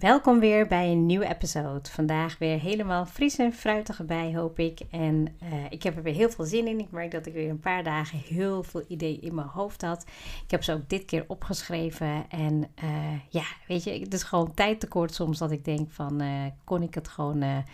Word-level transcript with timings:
Welkom 0.00 0.40
weer 0.40 0.66
bij 0.66 0.92
een 0.92 1.06
nieuwe 1.06 1.28
episode. 1.28 1.90
Vandaag 1.90 2.38
weer 2.38 2.60
helemaal 2.60 3.06
fris 3.06 3.38
en 3.38 3.52
fruitig 3.52 3.98
erbij, 3.98 4.34
hoop 4.34 4.58
ik. 4.58 4.80
En 4.90 5.26
uh, 5.42 5.64
ik 5.70 5.82
heb 5.82 5.96
er 5.96 6.02
weer 6.02 6.14
heel 6.14 6.30
veel 6.30 6.44
zin 6.44 6.66
in. 6.66 6.78
Ik 6.78 6.90
merk 6.90 7.10
dat 7.10 7.26
ik 7.26 7.32
weer 7.32 7.50
een 7.50 7.60
paar 7.60 7.82
dagen 7.82 8.18
heel 8.18 8.62
veel 8.62 8.84
ideeën 8.88 9.22
in 9.22 9.34
mijn 9.34 9.46
hoofd 9.46 9.82
had. 9.82 10.04
Ik 10.44 10.50
heb 10.50 10.62
ze 10.62 10.72
ook 10.72 10.88
dit 10.88 11.04
keer 11.04 11.24
opgeschreven. 11.26 12.24
En 12.28 12.66
uh, 12.84 13.12
ja, 13.28 13.44
weet 13.66 13.84
je, 13.84 13.90
het 13.90 14.12
is 14.12 14.22
gewoon 14.22 14.54
tijdtekort 14.54 15.14
soms 15.14 15.38
dat 15.38 15.50
ik 15.50 15.64
denk 15.64 15.90
van, 15.90 16.22
uh, 16.22 16.44
kon 16.64 16.82
ik 16.82 16.94
het 16.94 17.08
gewoon 17.08 17.64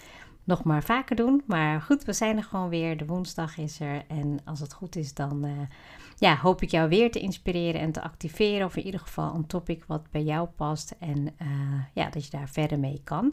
nog 0.44 0.64
maar 0.64 0.82
vaker 0.82 1.16
doen. 1.16 1.42
Maar 1.46 1.80
goed, 1.80 2.04
we 2.04 2.12
zijn 2.12 2.36
er 2.36 2.44
gewoon 2.44 2.68
weer. 2.68 2.96
De 2.96 3.06
woensdag 3.06 3.58
is 3.58 3.80
er. 3.80 4.04
En 4.08 4.38
als 4.44 4.60
het 4.60 4.72
goed 4.72 4.96
is, 4.96 5.14
dan 5.14 5.46
ja, 6.18 6.36
hoop 6.36 6.62
ik 6.62 6.70
jou 6.70 6.88
weer 6.88 7.10
te 7.10 7.20
inspireren 7.20 7.80
en 7.80 7.92
te 7.92 8.02
activeren. 8.02 8.66
Of 8.66 8.76
in 8.76 8.84
ieder 8.84 9.00
geval 9.00 9.34
een 9.34 9.46
topic 9.46 9.84
wat 9.86 10.10
bij 10.10 10.22
jou 10.22 10.48
past. 10.48 10.94
En 10.98 11.26
uh, 11.42 11.48
ja, 11.92 12.10
dat 12.10 12.24
je 12.24 12.30
daar 12.30 12.48
verder 12.48 12.78
mee 12.78 13.00
kan. 13.04 13.24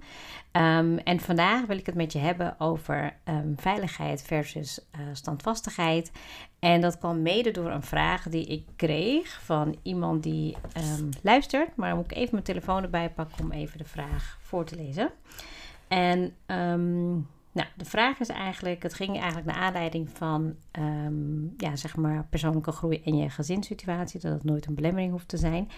Um, 0.51 0.97
en 0.97 1.19
vandaag 1.19 1.65
wil 1.65 1.77
ik 1.77 1.85
het 1.85 1.95
met 1.95 2.13
je 2.13 2.19
hebben 2.19 2.59
over 2.59 3.15
um, 3.25 3.53
veiligheid 3.57 4.21
versus 4.21 4.79
uh, 4.95 5.01
standvastigheid. 5.13 6.11
En 6.59 6.81
dat 6.81 6.97
kwam 6.97 7.21
mede 7.21 7.51
door 7.51 7.71
een 7.71 7.83
vraag 7.83 8.29
die 8.29 8.45
ik 8.45 8.65
kreeg 8.75 9.41
van 9.43 9.77
iemand 9.81 10.23
die 10.23 10.55
um, 10.77 11.09
luistert. 11.21 11.75
Maar 11.75 11.89
dan 11.89 11.97
moet 11.97 12.11
ik 12.11 12.17
even 12.17 12.29
mijn 12.31 12.43
telefoon 12.43 12.83
erbij 12.83 13.09
pakken 13.09 13.43
om 13.43 13.51
even 13.51 13.77
de 13.77 13.85
vraag 13.85 14.37
voor 14.41 14.65
te 14.65 14.75
lezen. 14.75 15.11
En 15.87 16.35
nou, 17.53 17.67
de 17.75 17.85
vraag 17.85 18.19
is 18.19 18.29
eigenlijk, 18.29 18.83
het 18.83 18.93
ging 18.93 19.15
eigenlijk 19.15 19.45
naar 19.45 19.55
aanleiding 19.55 20.09
van, 20.13 20.55
um, 20.79 21.53
ja, 21.57 21.75
zeg 21.75 21.95
maar, 21.95 22.25
persoonlijke 22.29 22.71
groei 22.71 23.01
in 23.03 23.17
je 23.17 23.29
gezinssituatie, 23.29 24.19
dat 24.19 24.31
het 24.33 24.43
nooit 24.43 24.65
een 24.65 24.75
belemmering 24.75 25.11
hoeft 25.11 25.27
te 25.27 25.37
zijn. 25.37 25.69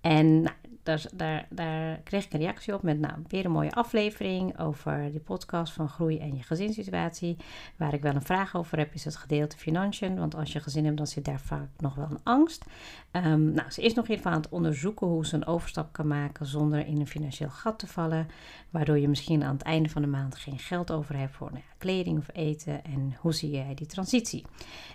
En 0.00 0.42
nou, 0.42 0.56
daar, 0.82 1.06
daar, 1.14 1.46
daar 1.50 2.00
kreeg 2.04 2.24
ik 2.24 2.32
een 2.32 2.40
reactie 2.40 2.74
op 2.74 2.82
met 2.82 2.98
nou, 2.98 3.14
weer 3.28 3.44
een 3.44 3.50
mooie 3.50 3.72
aflevering 3.72 4.58
over 4.58 5.10
die 5.10 5.20
podcast 5.20 5.72
van 5.72 5.88
groei 5.88 6.18
en 6.18 6.36
je 6.36 6.42
gezinssituatie. 6.42 7.36
Waar 7.76 7.94
ik 7.94 8.02
wel 8.02 8.14
een 8.14 8.22
vraag 8.22 8.56
over 8.56 8.78
heb, 8.78 8.94
is 8.94 9.04
het 9.04 9.16
gedeelte 9.16 9.56
financiën. 9.56 10.18
Want 10.18 10.34
als 10.34 10.52
je 10.52 10.60
gezin 10.60 10.84
hebt, 10.84 10.96
dan 10.96 11.06
zit 11.06 11.24
daar 11.24 11.40
vaak 11.40 11.68
nog 11.78 11.94
wel 11.94 12.08
een 12.10 12.20
angst. 12.22 12.64
Um, 13.12 13.52
nou, 13.52 13.70
ze 13.70 13.82
is 13.82 13.94
nog 13.94 14.08
even 14.08 14.30
aan 14.30 14.40
het 14.40 14.48
onderzoeken 14.48 15.06
hoe 15.06 15.26
ze 15.26 15.34
een 15.34 15.46
overstap 15.46 15.92
kan 15.92 16.06
maken 16.06 16.46
zonder 16.46 16.86
in 16.86 17.00
een 17.00 17.06
financieel 17.06 17.50
gat 17.50 17.78
te 17.78 17.86
vallen. 17.86 18.26
Waardoor 18.74 18.98
je 18.98 19.08
misschien 19.08 19.42
aan 19.42 19.54
het 19.54 19.62
einde 19.62 19.88
van 19.88 20.02
de 20.02 20.08
maand 20.08 20.36
geen 20.36 20.58
geld 20.58 20.90
over 20.90 21.16
hebt 21.18 21.34
voor 21.34 21.50
nou 21.50 21.62
ja, 21.68 21.74
kleding 21.78 22.18
of 22.18 22.28
eten. 22.32 22.84
En 22.84 23.16
hoe 23.18 23.34
zie 23.34 23.50
jij 23.50 23.74
die 23.74 23.86
transitie? 23.86 24.46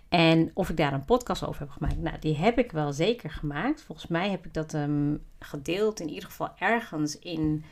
En 0.09 0.51
of 0.53 0.69
ik 0.69 0.77
daar 0.77 0.93
een 0.93 1.05
podcast 1.05 1.47
over 1.47 1.61
heb 1.61 1.69
gemaakt. 1.69 1.97
Nou, 1.97 2.19
die 2.19 2.37
heb 2.37 2.57
ik 2.57 2.71
wel 2.71 2.93
zeker 2.93 3.29
gemaakt. 3.29 3.81
Volgens 3.81 4.07
mij 4.07 4.29
heb 4.29 4.45
ik 4.45 4.53
dat 4.53 4.73
um, 4.73 5.21
gedeeld, 5.39 5.99
in 5.99 6.09
ieder 6.09 6.29
geval 6.29 6.49
ergens 6.57 7.19
in 7.19 7.63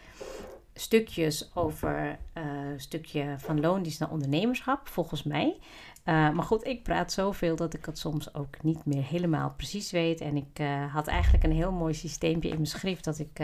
stukjes 0.74 1.56
over 1.56 2.20
uh, 2.38 2.44
stukje 2.78 3.36
van 3.38 3.60
loondienst 3.60 4.00
naar 4.00 4.12
ondernemerschap, 4.12 4.88
volgens 4.88 5.24
mij. 5.24 5.58
Uh, 6.06 6.30
maar 6.30 6.44
goed, 6.44 6.66
ik 6.66 6.84
praat 6.84 7.12
zoveel 7.12 7.56
dat 7.56 7.74
ik 7.74 7.86
het 7.86 7.98
soms 7.98 8.34
ook 8.34 8.64
niet 8.64 8.86
meer 8.86 9.04
helemaal 9.04 9.54
precies 9.58 9.92
weet. 9.92 10.22
En 10.22 10.38
ik 10.38 10.60
uh, 10.60 10.94
had 10.94 11.08
eigenlijk 11.08 11.44
een 11.44 11.52
heel 11.52 11.72
mooi 11.72 11.94
systeempje 11.94 12.50
in 12.50 12.56
mijn 12.56 12.68
schrift 12.68 13.04
dat 13.04 13.20
ik 13.20 13.40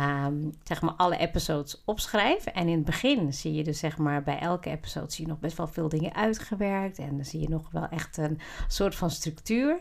um, 0.00 0.52
zeg 0.62 0.82
maar 0.82 0.94
alle 0.94 1.16
episodes 1.16 1.82
opschrijf. 1.84 2.46
En 2.46 2.68
in 2.68 2.76
het 2.76 2.84
begin 2.84 3.32
zie 3.32 3.54
je 3.54 3.64
dus 3.64 3.78
zeg 3.78 3.98
maar 3.98 4.22
bij 4.22 4.38
elke 4.38 4.70
episode 4.70 5.12
zie 5.12 5.24
je 5.24 5.30
nog 5.30 5.40
best 5.40 5.56
wel 5.56 5.66
veel 5.66 5.88
dingen 5.88 6.14
uitgewerkt. 6.14 6.98
En 6.98 7.16
dan 7.16 7.24
zie 7.24 7.40
je 7.40 7.48
nog 7.48 7.70
wel 7.70 7.88
echt 7.88 8.16
een 8.16 8.40
soort 8.68 8.94
van 8.94 9.10
structuur. 9.10 9.80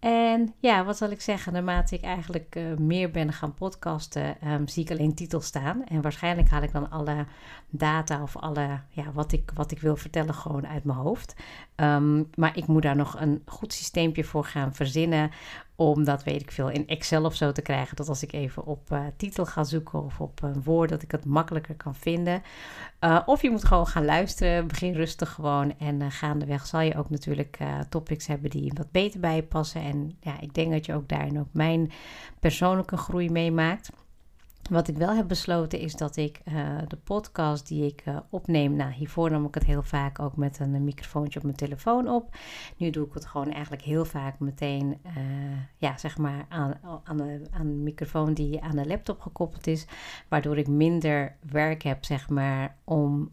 En 0.00 0.54
ja, 0.58 0.84
wat 0.84 0.96
zal 0.96 1.10
ik 1.10 1.20
zeggen? 1.20 1.52
Naarmate 1.52 1.94
ik 1.94 2.02
eigenlijk 2.02 2.54
uh, 2.56 2.76
meer 2.76 3.10
ben 3.10 3.32
gaan 3.32 3.54
podcasten, 3.54 4.36
um, 4.48 4.68
zie 4.68 4.82
ik 4.84 4.90
alleen 4.90 5.14
titels 5.14 5.46
staan. 5.46 5.84
En 5.84 6.02
waarschijnlijk 6.02 6.48
haal 6.48 6.62
ik 6.62 6.72
dan 6.72 6.90
alle 6.90 7.26
data 7.70 8.22
of 8.22 8.36
alle, 8.36 8.80
ja, 8.88 9.12
wat 9.12 9.32
ik, 9.32 9.50
wat 9.54 9.70
ik 9.70 9.80
wil 9.80 9.96
vertellen 9.96 10.34
gewoon 10.34 10.66
uit 10.66 10.84
mijn 10.84 10.98
hoofd. 10.98 11.34
Um, 11.76 12.30
maar 12.34 12.56
ik 12.56 12.66
moet 12.66 12.82
daar 12.82 12.96
nog 12.96 13.20
een 13.20 13.42
goed 13.46 13.72
systeempje 13.72 14.24
voor 14.24 14.44
gaan 14.44 14.74
verzinnen 14.74 15.30
om 15.80 16.04
dat, 16.04 16.24
weet 16.24 16.40
ik 16.40 16.50
veel, 16.50 16.68
in 16.68 16.86
Excel 16.86 17.24
of 17.24 17.34
zo 17.34 17.52
te 17.52 17.62
krijgen. 17.62 17.96
Dat 17.96 18.08
als 18.08 18.22
ik 18.22 18.32
even 18.32 18.66
op 18.66 18.90
uh, 18.92 19.00
titel 19.16 19.46
ga 19.46 19.64
zoeken 19.64 20.04
of 20.04 20.20
op 20.20 20.42
een 20.42 20.62
woord, 20.62 20.88
dat 20.88 21.02
ik 21.02 21.10
het 21.10 21.24
makkelijker 21.24 21.74
kan 21.74 21.94
vinden. 21.94 22.42
Uh, 23.00 23.20
of 23.26 23.42
je 23.42 23.50
moet 23.50 23.64
gewoon 23.64 23.86
gaan 23.86 24.04
luisteren. 24.04 24.66
Begin 24.66 24.92
rustig 24.92 25.32
gewoon. 25.32 25.78
En 25.78 26.00
uh, 26.00 26.06
gaandeweg 26.08 26.66
zal 26.66 26.80
je 26.80 26.96
ook 26.96 27.10
natuurlijk 27.10 27.58
topics 27.88 28.26
hebben 28.26 28.50
die 28.50 28.72
wat 28.74 28.90
beter 28.90 29.20
bij 29.20 29.36
je 29.36 29.42
passen. 29.42 29.82
En 29.82 30.16
ja, 30.20 30.40
ik 30.40 30.54
denk 30.54 30.72
dat 30.72 30.86
je 30.86 30.94
ook 30.94 31.08
daarin 31.08 31.40
ook 31.40 31.52
mijn 31.52 31.90
persoonlijke 32.40 32.96
groei 32.96 33.30
meemaakt. 33.30 33.90
Wat 34.70 34.88
ik 34.88 34.96
wel 34.96 35.14
heb 35.14 35.28
besloten 35.28 35.78
is 35.78 35.94
dat 35.94 36.16
ik 36.16 36.40
uh, 36.44 36.78
de 36.88 36.96
podcast 36.96 37.68
die 37.68 37.86
ik 37.86 38.06
uh, 38.06 38.16
opneem, 38.30 38.76
nou 38.76 38.92
hiervoor 38.92 39.30
nam 39.30 39.44
ik 39.44 39.54
het 39.54 39.64
heel 39.64 39.82
vaak 39.82 40.18
ook 40.18 40.36
met 40.36 40.58
een 40.58 40.84
microfoontje 40.84 41.38
op 41.38 41.44
mijn 41.44 41.56
telefoon 41.56 42.08
op. 42.08 42.36
Nu 42.76 42.90
doe 42.90 43.06
ik 43.06 43.14
het 43.14 43.26
gewoon 43.26 43.50
eigenlijk 43.50 43.82
heel 43.82 44.04
vaak 44.04 44.38
meteen, 44.38 45.00
ja 45.76 45.98
zeg 45.98 46.18
maar 46.18 46.46
aan, 46.48 46.74
aan, 46.82 47.20
aan 47.50 47.66
de 47.66 47.72
microfoon 47.72 48.34
die 48.34 48.62
aan 48.62 48.76
de 48.76 48.86
laptop 48.86 49.20
gekoppeld 49.20 49.66
is. 49.66 49.86
Waardoor 50.28 50.58
ik 50.58 50.68
minder 50.68 51.36
werk 51.50 51.82
heb 51.82 52.04
zeg 52.04 52.28
maar 52.28 52.76
om 52.84 53.30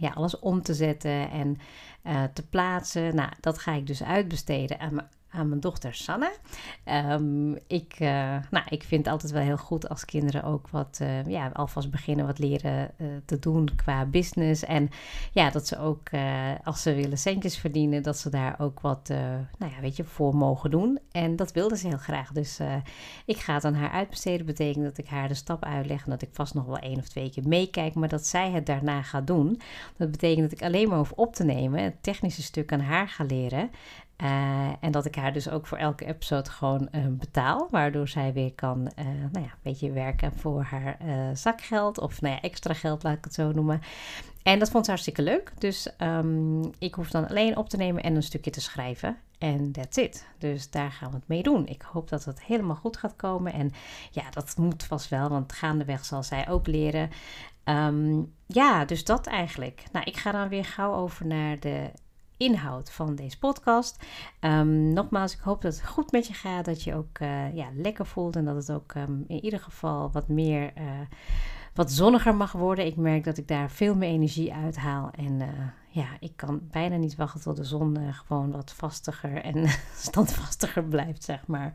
ja, 0.00 0.10
alles 0.14 0.38
om 0.38 0.62
te 0.62 0.74
zetten 0.74 1.30
en 1.30 1.56
te 2.32 2.46
plaatsen. 2.48 3.14
Nou, 3.14 3.30
dat 3.40 3.58
ga 3.58 3.72
ik 3.72 3.86
dus 3.86 4.02
uitbesteden 4.02 4.80
aan 4.80 4.94
mijn 4.94 5.08
aan 5.30 5.48
mijn 5.48 5.60
dochter 5.60 5.94
Sanne. 5.94 6.32
Um, 6.84 7.58
ik, 7.66 8.00
uh, 8.00 8.08
nou, 8.50 8.64
ik 8.68 8.82
vind 8.82 9.04
het 9.04 9.12
altijd 9.12 9.32
wel 9.32 9.42
heel 9.42 9.56
goed 9.56 9.88
als 9.88 10.04
kinderen 10.04 10.42
ook 10.42 10.68
wat, 10.68 10.98
uh, 11.02 11.26
ja, 11.26 11.50
alvast 11.52 11.90
beginnen 11.90 12.26
wat 12.26 12.38
leren 12.38 12.90
uh, 12.96 13.06
te 13.24 13.38
doen 13.38 13.68
qua 13.76 14.04
business. 14.04 14.64
En 14.64 14.88
ja, 15.32 15.50
dat 15.50 15.66
ze 15.66 15.78
ook, 15.78 16.08
als 16.64 16.82
ze 16.82 16.94
willen 16.94 17.18
centjes 17.18 17.58
verdienen, 17.58 18.02
dat 18.02 18.18
ze 18.18 18.30
daar 18.30 18.54
ook 18.58 18.80
wat, 18.80 19.08
nou 19.58 19.72
ja, 19.74 19.80
weet 19.80 19.96
je, 19.96 20.04
voor 20.04 20.36
mogen 20.36 20.70
doen. 20.70 20.98
En 21.12 21.36
dat 21.36 21.52
wilde 21.52 21.76
ze 21.76 21.88
heel 21.88 21.96
graag. 21.96 22.32
Dus 22.32 22.58
ik 23.24 23.36
ga 23.36 23.54
het 23.54 23.64
aan 23.64 23.74
haar 23.74 23.90
uitbesteden. 23.90 24.46
betekent 24.46 24.84
dat 24.84 24.98
ik 24.98 25.06
haar 25.06 25.28
de 25.28 25.34
stap 25.34 25.64
uitleg 25.64 26.04
en 26.04 26.10
dat 26.10 26.22
ik 26.22 26.28
vast 26.32 26.54
nog 26.54 26.64
wel 26.64 26.78
één 26.78 26.98
of 26.98 27.08
twee 27.08 27.30
keer 27.30 27.48
meekijk, 27.48 27.94
maar 27.94 28.08
dat 28.08 28.26
zij 28.26 28.50
het 28.50 28.66
daarna 28.66 29.02
gaat 29.02 29.26
doen. 29.26 29.60
Dat 29.96 30.10
betekent 30.10 30.50
dat 30.50 30.58
ik 30.60 30.66
alleen 30.66 30.88
maar 30.88 30.98
hoef 30.98 31.12
op 31.12 31.34
te 31.34 31.44
nemen, 31.44 31.82
het 31.82 32.02
technische 32.02 32.42
stuk 32.42 32.72
aan 32.72 32.80
haar 32.80 33.08
ga 33.08 33.24
leren. 33.24 33.70
Uh, 34.22 34.68
en 34.80 34.90
dat 34.90 35.04
ik 35.04 35.14
haar 35.14 35.32
dus 35.32 35.48
ook 35.48 35.66
voor 35.66 35.78
elke 35.78 36.04
episode 36.04 36.50
gewoon 36.50 36.88
uh, 36.92 37.06
betaal. 37.06 37.68
Waardoor 37.70 38.08
zij 38.08 38.32
weer 38.32 38.54
kan, 38.54 38.90
uh, 38.98 39.04
nou 39.04 39.44
ja, 39.44 39.50
een 39.50 39.58
beetje 39.62 39.92
werken 39.92 40.32
voor 40.32 40.62
haar 40.62 40.98
zakgeld. 41.36 41.98
Of 41.98 42.20
nou 42.20 42.34
ja, 42.34 42.40
extra 42.40 42.74
geld, 42.74 43.02
laat 43.02 43.16
ik 43.16 43.24
het 43.24 43.34
zo 43.34 43.52
noemen. 43.52 43.80
En 44.42 44.58
dat 44.58 44.70
vond 44.70 44.84
ze 44.84 44.90
hartstikke 44.90 45.22
leuk. 45.22 45.52
Dus 45.58 45.88
um, 45.98 46.70
ik 46.78 46.94
hoef 46.94 47.10
dan 47.10 47.28
alleen 47.28 47.56
op 47.56 47.68
te 47.68 47.76
nemen 47.76 48.02
en 48.02 48.16
een 48.16 48.22
stukje 48.22 48.50
te 48.50 48.60
schrijven. 48.60 49.16
En 49.38 49.72
that's 49.72 49.96
it. 49.96 50.26
Dus 50.38 50.70
daar 50.70 50.90
gaan 50.90 51.10
we 51.10 51.16
het 51.16 51.28
mee 51.28 51.42
doen. 51.42 51.66
Ik 51.66 51.82
hoop 51.82 52.08
dat 52.08 52.24
het 52.24 52.42
helemaal 52.42 52.76
goed 52.76 52.96
gaat 52.96 53.16
komen. 53.16 53.52
En 53.52 53.70
ja, 54.10 54.30
dat 54.30 54.54
moet 54.56 54.84
vast 54.84 55.08
wel, 55.08 55.28
want 55.28 55.52
gaandeweg 55.52 56.04
zal 56.04 56.22
zij 56.22 56.48
ook 56.48 56.66
leren. 56.66 57.10
Um, 57.64 58.32
ja, 58.46 58.84
dus 58.84 59.04
dat 59.04 59.26
eigenlijk. 59.26 59.82
Nou, 59.92 60.04
ik 60.04 60.16
ga 60.16 60.32
dan 60.32 60.48
weer 60.48 60.64
gauw 60.64 60.94
over 60.94 61.26
naar 61.26 61.60
de 61.60 61.90
inhoud 62.40 62.90
van 62.90 63.14
deze 63.14 63.38
podcast. 63.38 64.04
Um, 64.40 64.92
nogmaals, 64.92 65.32
ik 65.32 65.40
hoop 65.40 65.62
dat 65.62 65.72
het 65.72 65.86
goed 65.86 66.12
met 66.12 66.26
je 66.26 66.34
gaat, 66.34 66.64
dat 66.64 66.82
je 66.82 66.94
ook 66.94 67.18
uh, 67.18 67.54
ja, 67.54 67.66
lekker 67.74 68.06
voelt 68.06 68.36
en 68.36 68.44
dat 68.44 68.56
het 68.56 68.72
ook 68.72 68.94
um, 68.94 69.24
in 69.26 69.44
ieder 69.44 69.60
geval 69.60 70.10
wat 70.12 70.28
meer, 70.28 70.72
uh, 70.78 70.84
wat 71.74 71.92
zonniger 71.92 72.34
mag 72.34 72.52
worden. 72.52 72.86
Ik 72.86 72.96
merk 72.96 73.24
dat 73.24 73.38
ik 73.38 73.48
daar 73.48 73.70
veel 73.70 73.94
meer 73.94 74.08
energie 74.08 74.54
uit 74.54 74.76
haal 74.76 75.10
en 75.10 75.40
uh, 75.40 75.48
ja, 75.88 76.06
ik 76.20 76.32
kan 76.36 76.60
bijna 76.70 76.96
niet 76.96 77.16
wachten 77.16 77.40
tot 77.40 77.56
de 77.56 77.64
zon 77.64 77.98
gewoon 78.12 78.50
wat 78.50 78.72
vastiger 78.72 79.42
en 79.42 79.68
standvastiger 80.10 80.84
blijft, 80.84 81.24
zeg 81.24 81.46
maar. 81.46 81.72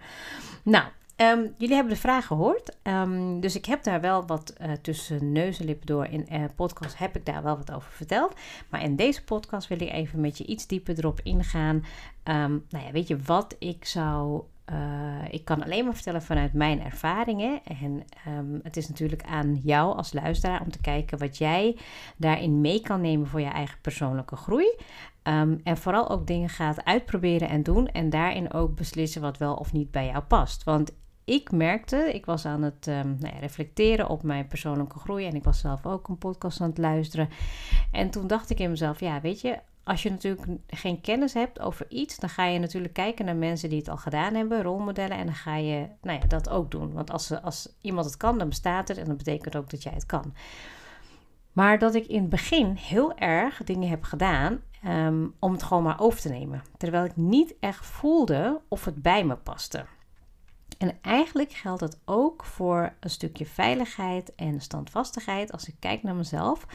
Nou, 0.64 0.86
Ehm, 1.16 1.48
jullie 1.58 1.76
hebben 1.76 1.94
de 1.94 2.00
vraag 2.00 2.26
gehoord. 2.26 2.78
Ehm, 2.82 3.40
dus 3.40 3.56
ik 3.56 3.66
heb 3.66 3.84
daar 3.84 4.02
wel 4.02 4.26
wat 4.26 4.54
uh, 4.62 4.72
tussen 4.72 5.32
neus 5.32 5.60
en 5.60 5.66
lippen 5.66 5.86
door. 5.86 6.06
In 6.06 6.28
uh, 6.32 6.44
podcast 6.56 6.98
heb 6.98 7.16
ik 7.16 7.26
daar 7.26 7.44
wel 7.44 7.58
wat 7.58 7.72
over 7.72 7.92
verteld. 7.92 8.34
Maar 8.70 8.84
in 8.84 8.96
deze 8.96 9.24
podcast 9.24 9.68
wil 9.68 9.82
ik 9.82 9.92
even 9.92 10.20
met 10.20 10.38
je 10.38 10.46
iets 10.46 10.68
dieper 10.68 10.98
erop 10.98 11.20
ingaan. 11.24 11.76
Um, 12.24 12.66
nou 12.70 12.86
ja, 12.86 12.92
weet 12.92 13.08
je 13.08 13.18
wat 13.18 13.56
ik 13.60 13.86
zou 13.86 14.44
uh, 14.72 15.34
ik 15.34 15.46
kan 15.46 15.64
alleen 15.64 15.84
maar 15.86 15.94
vertellen 15.94 16.22
vanuit 16.22 16.54
mijn 16.54 16.82
ervaringen. 16.82 17.62
En 17.64 18.04
het 18.64 18.78
is 18.78 18.88
natuurlijk 18.88 19.24
aan 19.24 19.56
jou 19.56 19.96
als 19.96 20.14
luisteraar 20.14 20.62
om 20.62 20.72
te 20.72 20.82
kijken 20.82 21.18
wat 21.18 21.38
jij 21.38 21.78
daarin 22.18 22.62
mee 22.62 22.82
kan 22.82 23.02
nemen 23.02 23.28
voor 23.28 23.42
je 23.42 23.50
eigen 23.50 23.78
persoonlijke 23.82 24.36
groei. 24.36 24.76
En 25.64 25.78
vooral 25.78 26.10
ook 26.10 26.28
dingen 26.28 26.50
gaat 26.50 26.86
uitproberen 26.86 27.50
en 27.50 27.64
doen. 27.64 27.88
En 27.88 28.10
daarin 28.10 28.54
ook 28.54 28.76
beslissen 28.76 29.22
wat 29.22 29.38
wel 29.38 29.56
of 29.56 29.74
niet 29.74 29.92
bij 29.92 30.06
jou 30.06 30.24
past. 30.24 30.64
Want 30.64 30.92
ik 31.26 31.52
merkte, 31.52 32.14
ik 32.14 32.26
was 32.26 32.46
aan 32.46 32.62
het 32.62 32.88
um, 32.88 33.18
nou 33.20 33.34
ja, 33.34 33.40
reflecteren 33.40 34.10
op 34.10 34.24
mijn 34.24 34.48
persoonlijke 34.48 35.00
groei. 35.00 35.26
En 35.26 35.36
ik 35.36 35.44
was 35.44 35.60
zelf 35.60 35.86
ook 35.86 36.08
een 36.08 36.18
podcast 36.18 36.62
aan 36.62 36.70
het 36.70 36.78
luisteren. 36.78 37.30
En 37.92 38.10
toen 38.10 38.28
dacht 38.28 38.50
ik 38.50 38.60
in 38.60 38.70
mezelf, 38.70 39.00
ja, 39.00 39.22
weet 39.22 39.42
je, 39.42 39.60
als 39.84 40.04
je 40.04 40.10
natuurlijk 40.10 40.48
geen 40.68 41.02
kennis 41.02 41.34
hebt 41.34 41.60
over 41.60 41.86
iets, 41.90 42.18
dan 42.18 42.30
ga 42.30 42.46
je 42.46 42.60
natuurlijk 42.60 42.94
kijken 42.94 43.26
naar 43.26 43.36
mensen 43.36 43.70
die 43.70 43.78
het 43.78 43.90
al 43.90 43.98
gedaan 43.98 44.34
hebben, 44.34 44.62
rolmodellen, 44.62 45.18
en 45.18 45.26
dan 45.26 45.36
ga 45.36 45.56
je 45.56 45.88
nou 46.02 46.20
ja, 46.20 46.28
dat 46.28 46.50
ook 46.50 46.72
doen. 46.72 46.94
Want 46.94 47.12
als, 47.12 47.42
als 47.42 47.70
iemand 47.82 48.06
het 48.06 48.18
kan, 48.18 48.38
dan 48.38 48.50
bestaat 48.50 48.88
het 48.88 48.98
en 48.98 49.06
dat 49.06 49.18
betekent 49.18 49.56
ook 49.56 49.70
dat 49.70 49.84
jij 49.84 49.94
het 49.94 50.06
kan. 50.06 50.34
Maar 51.52 51.80
dat 51.80 51.96
ik 51.96 52.06
in 52.06 52.22
het 52.22 52.30
begin 52.30 52.76
heel 52.76 53.18
erg 53.18 53.64
dingen 53.64 53.90
heb 53.90 54.04
gedaan 54.04 54.62
um, 54.86 55.34
om 55.40 55.52
het 55.52 55.64
gewoon 55.64 55.84
maar 55.84 56.00
over 56.00 56.20
te 56.20 56.30
nemen. 56.30 56.64
Terwijl 56.78 57.06
ik 57.06 57.16
niet 57.16 57.56
echt 57.60 57.86
voelde 57.86 58.62
of 58.68 58.86
het 58.86 59.02
bij 59.02 59.26
me 59.26 59.36
paste. 59.36 59.86
En 60.78 60.98
eigenlijk 61.02 61.52
geldt 61.52 61.80
dat 61.80 62.00
ook 62.06 62.44
voor 62.44 62.94
een 63.00 63.10
stukje 63.10 63.46
veiligheid 63.46 64.36
en 64.36 64.62
standvastigheid. 64.62 65.52
Als 65.52 65.68
ik 65.68 65.76
kijk 65.80 66.04
naar 66.04 66.16
mezelf. 66.16 66.66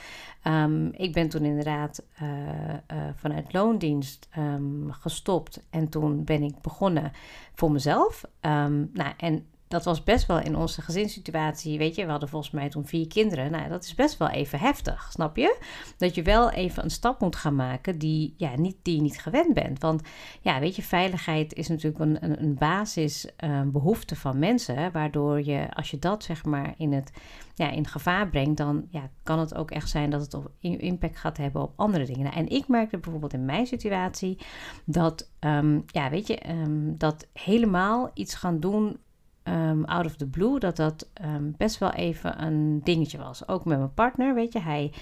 Um, 0.44 0.92
ik 0.92 1.12
ben 1.12 1.28
toen 1.28 1.44
inderdaad 1.44 2.02
uh, 2.22 2.28
uh, 2.28 2.76
vanuit 3.14 3.52
loondienst 3.52 4.28
um, 4.38 4.92
gestopt. 4.92 5.62
En 5.70 5.88
toen 5.88 6.24
ben 6.24 6.42
ik 6.42 6.60
begonnen 6.60 7.12
voor 7.54 7.72
mezelf. 7.72 8.24
Um, 8.40 8.90
nou, 8.92 9.12
en 9.16 9.46
dat 9.70 9.84
was 9.84 10.02
best 10.02 10.26
wel 10.26 10.40
in 10.40 10.56
onze 10.56 10.82
gezinssituatie. 10.82 11.78
Weet 11.78 11.94
je, 11.94 12.04
we 12.04 12.10
hadden 12.10 12.28
volgens 12.28 12.52
mij 12.52 12.68
toen 12.68 12.86
vier 12.86 13.06
kinderen. 13.06 13.50
Nou, 13.50 13.68
dat 13.68 13.84
is 13.84 13.94
best 13.94 14.16
wel 14.16 14.28
even 14.28 14.58
heftig, 14.58 15.08
snap 15.12 15.36
je? 15.36 15.58
Dat 15.96 16.14
je 16.14 16.22
wel 16.22 16.50
even 16.50 16.84
een 16.84 16.90
stap 16.90 17.20
moet 17.20 17.36
gaan 17.36 17.54
maken 17.54 17.98
die, 17.98 18.34
ja, 18.36 18.56
niet, 18.56 18.76
die 18.82 18.96
je 18.96 19.02
niet 19.02 19.20
gewend 19.20 19.54
bent. 19.54 19.80
Want 19.80 20.02
ja, 20.40 20.60
weet 20.60 20.76
je, 20.76 20.82
veiligheid 20.82 21.54
is 21.54 21.68
natuurlijk 21.68 22.04
een, 22.04 22.24
een, 22.24 22.42
een 22.42 22.54
basisbehoefte 22.54 24.14
uh, 24.14 24.20
van 24.20 24.38
mensen. 24.38 24.92
Waardoor 24.92 25.44
je, 25.44 25.74
als 25.74 25.90
je 25.90 25.98
dat 25.98 26.24
zeg 26.24 26.44
maar 26.44 26.74
in 26.76 26.92
het 26.92 27.12
ja, 27.54 27.70
in 27.70 27.86
gevaar 27.86 28.28
brengt, 28.28 28.56
dan 28.56 28.86
ja, 28.90 29.10
kan 29.22 29.38
het 29.38 29.54
ook 29.54 29.70
echt 29.70 29.88
zijn 29.88 30.10
dat 30.10 30.20
het 30.20 30.34
op, 30.34 30.50
impact 30.60 31.16
gaat 31.16 31.36
hebben 31.36 31.62
op 31.62 31.72
andere 31.76 32.04
dingen. 32.04 32.22
Nou, 32.22 32.36
en 32.36 32.48
ik 32.48 32.68
merkte 32.68 32.98
bijvoorbeeld 32.98 33.32
in 33.32 33.44
mijn 33.44 33.66
situatie 33.66 34.38
dat, 34.84 35.30
um, 35.40 35.84
ja, 35.86 36.10
weet 36.10 36.26
je, 36.26 36.50
um, 36.50 36.98
dat 36.98 37.26
helemaal 37.32 38.10
iets 38.14 38.34
gaan 38.34 38.60
doen 38.60 38.98
um, 39.44 39.84
out 39.84 40.06
of 40.06 40.16
the 40.16 40.26
blue, 40.26 40.58
dat 40.58 40.76
dat 40.76 41.08
um, 41.24 41.54
best 41.56 41.78
wel 41.78 41.92
even 41.92 42.42
een 42.42 42.80
dingetje 42.84 43.18
was. 43.18 43.48
Ook 43.48 43.64
met 43.64 43.78
mijn 43.78 43.94
partner, 43.94 44.34
weet 44.34 44.52
je, 44.52 44.60
hij 44.60 44.92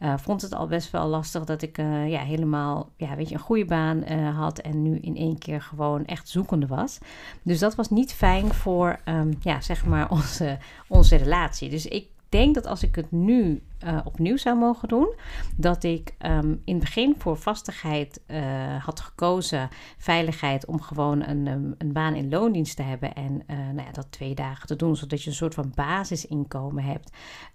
uh, 0.00 0.18
vond 0.18 0.42
het 0.42 0.54
al 0.54 0.66
best 0.66 0.90
wel 0.90 1.06
lastig 1.06 1.44
dat 1.44 1.62
ik 1.62 1.78
uh, 1.78 2.10
ja, 2.10 2.20
helemaal, 2.20 2.90
ja, 2.96 3.16
weet 3.16 3.28
je, 3.28 3.34
een 3.34 3.40
goede 3.40 3.64
baan 3.64 4.04
uh, 4.12 4.38
had 4.38 4.58
en 4.58 4.82
nu 4.82 4.98
in 4.98 5.16
één 5.16 5.38
keer 5.38 5.60
gewoon 5.60 6.04
echt 6.04 6.28
zoekende 6.28 6.66
was. 6.66 6.98
Dus 7.42 7.58
dat 7.58 7.74
was 7.74 7.90
niet 7.90 8.12
fijn 8.12 8.54
voor, 8.54 9.00
um, 9.04 9.36
ja, 9.40 9.60
zeg 9.60 9.86
maar, 9.86 10.10
onze, 10.18 10.58
onze 10.88 11.16
relatie. 11.16 11.70
Dus 11.70 11.86
ik 11.86 12.06
denk 12.28 12.54
dat 12.54 12.66
als 12.66 12.82
ik 12.82 12.94
het 12.94 13.10
nu 13.10 13.62
uh, 13.84 13.98
opnieuw 14.04 14.36
zou 14.36 14.58
mogen 14.58 14.88
doen, 14.88 15.14
dat 15.56 15.84
ik 15.84 16.14
um, 16.26 16.62
in 16.64 16.74
het 16.74 16.84
begin 16.84 17.14
voor 17.18 17.36
vastigheid 17.36 18.20
uh, 18.26 18.84
had 18.84 19.00
gekozen, 19.00 19.68
veiligheid, 19.98 20.66
om 20.66 20.80
gewoon 20.80 21.22
een, 21.22 21.46
um, 21.46 21.74
een 21.78 21.92
baan 21.92 22.14
in 22.14 22.28
loondienst 22.28 22.76
te 22.76 22.82
hebben 22.82 23.14
en 23.14 23.42
uh, 23.46 23.56
nou 23.56 23.86
ja, 23.86 23.92
dat 23.92 24.06
twee 24.10 24.34
dagen 24.34 24.66
te 24.66 24.76
doen, 24.76 24.96
zodat 24.96 25.22
je 25.22 25.30
een 25.30 25.36
soort 25.36 25.54
van 25.54 25.72
basisinkomen 25.74 26.84
hebt 26.84 27.10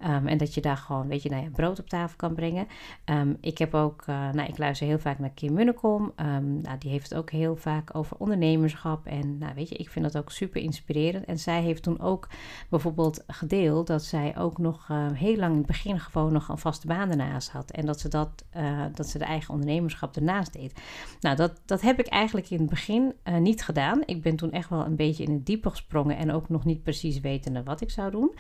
um, 0.08 0.28
en 0.28 0.38
dat 0.38 0.54
je 0.54 0.62
daar 0.62 0.78
gewoon, 0.78 1.08
weet 1.08 1.24
je, 1.24 1.30
nou 1.30 1.44
ja, 1.44 1.50
brood 1.50 1.80
op 1.80 1.90
tafel 1.90 2.18
kan 2.18 2.36
brengen. 2.36 2.68
ik 3.40 3.58
heb 3.58 3.74
ook, 3.74 4.06
nou, 4.06 4.44
ik 4.44 4.58
luister 4.58 4.88
heel 4.88 5.00
vaak 5.00 5.20
naar 5.20 5.30
Kim 5.30 5.54
Munnekom, 5.54 6.14
nou, 6.62 6.78
die 6.80 6.92
heeft 6.92 7.10
het 7.10 7.18
ook 7.18 7.32
heel 7.32 7.56
vaak 7.56 7.96
over 7.96 8.18
ondernemerschap 8.18 9.06
en 9.06 9.38
nou, 9.38 9.54
weet 9.56 9.70
je, 9.70 9.76
ik 9.76 9.90
vind 9.90 10.06
dat 10.06 10.18
ook 10.18 10.32
super 10.32 10.62
inspirerend. 10.62 11.26
En 11.26 11.40
zij 11.40 11.62
heeft 11.62 11.84
toen 11.84 12.00
ook 12.00 12.28
bijvoorbeeld 12.70 13.24
gedeeld 13.28 13.88
dat 13.88 14.04
zij 14.04 14.38
ook 14.38 14.58
nog 14.58 14.88
heel 15.14 15.36
lang 15.36 15.52
in 15.52 15.58
het 15.58 15.68
begin 15.68 16.00
nog 16.14 16.50
een 16.50 16.58
vaste 16.58 16.88
baan 16.88 17.10
ernaast 17.10 17.50
had. 17.50 17.72
En 17.72 17.86
dat 17.86 18.00
ze, 18.00 18.08
dat, 18.08 18.44
uh, 18.58 18.82
dat 18.94 19.08
ze 19.08 19.18
de 19.18 19.26
eigen 19.26 19.54
ondernemerschap 19.54 20.16
ernaast 20.16 20.54
deed. 20.54 20.82
Nou, 21.20 21.36
dat, 21.36 21.62
dat 21.66 21.82
heb 21.82 22.00
ik 22.00 22.08
eigenlijk 22.08 22.50
in 22.50 22.60
het 22.60 22.70
begin 22.70 23.14
uh, 23.24 23.38
niet 23.38 23.64
gedaan. 23.64 24.02
Ik 24.06 24.22
ben 24.22 24.36
toen 24.36 24.52
echt 24.52 24.70
wel 24.70 24.86
een 24.86 24.96
beetje 24.96 25.24
in 25.24 25.34
het 25.34 25.46
diepe 25.46 25.70
gesprongen 25.70 26.18
en 26.18 26.32
ook 26.32 26.50
nog 26.50 26.66
niet 26.66 26.84
precies 26.84 27.20
wetende 27.20 27.64
wat 27.64 27.82
ik 27.82 27.90
zou 27.90 28.12
doen. 28.12 28.36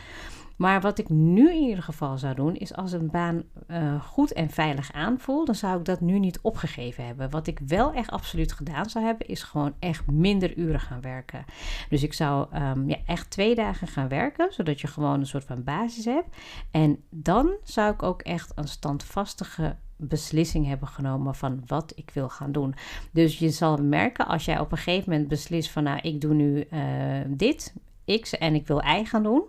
Maar 0.55 0.81
wat 0.81 0.97
ik 0.97 1.09
nu 1.09 1.53
in 1.53 1.61
ieder 1.61 1.83
geval 1.83 2.17
zou 2.17 2.35
doen, 2.35 2.55
is 2.55 2.75
als 2.75 2.91
een 2.91 3.09
baan 3.09 3.43
uh, 3.67 4.01
goed 4.01 4.33
en 4.33 4.49
veilig 4.49 4.91
aanvoelt, 4.91 5.45
dan 5.45 5.55
zou 5.55 5.79
ik 5.79 5.85
dat 5.85 6.01
nu 6.01 6.19
niet 6.19 6.39
opgegeven 6.41 7.05
hebben. 7.05 7.29
Wat 7.29 7.47
ik 7.47 7.59
wel 7.67 7.93
echt 7.93 8.09
absoluut 8.09 8.51
gedaan 8.51 8.89
zou 8.89 9.05
hebben, 9.05 9.27
is 9.27 9.43
gewoon 9.43 9.73
echt 9.79 10.11
minder 10.11 10.57
uren 10.57 10.79
gaan 10.79 11.01
werken. 11.01 11.45
Dus 11.89 12.03
ik 12.03 12.13
zou 12.13 12.47
um, 12.55 12.89
ja, 12.89 12.97
echt 13.05 13.29
twee 13.29 13.55
dagen 13.55 13.87
gaan 13.87 14.07
werken, 14.07 14.53
zodat 14.53 14.81
je 14.81 14.87
gewoon 14.87 15.19
een 15.19 15.25
soort 15.25 15.43
van 15.43 15.63
basis 15.63 16.05
hebt. 16.05 16.35
En 16.71 17.03
dan 17.09 17.51
zou 17.63 17.93
ik 17.93 18.03
ook 18.03 18.21
echt 18.21 18.51
een 18.55 18.67
standvastige 18.67 19.75
beslissing 19.95 20.67
hebben 20.67 20.87
genomen 20.87 21.35
van 21.35 21.63
wat 21.65 21.91
ik 21.95 22.11
wil 22.13 22.29
gaan 22.29 22.51
doen. 22.51 22.75
Dus 23.11 23.39
je 23.39 23.49
zal 23.49 23.77
merken 23.77 24.27
als 24.27 24.45
jij 24.45 24.59
op 24.59 24.71
een 24.71 24.77
gegeven 24.77 25.11
moment 25.11 25.29
beslist 25.29 25.71
van 25.71 25.83
nou 25.83 25.99
ik 26.01 26.21
doe 26.21 26.33
nu 26.33 26.67
uh, 26.71 26.81
dit 27.27 27.73
X 28.21 28.37
en 28.37 28.55
ik 28.55 28.67
wil 28.67 28.83
Y 28.83 29.05
gaan 29.05 29.23
doen, 29.23 29.43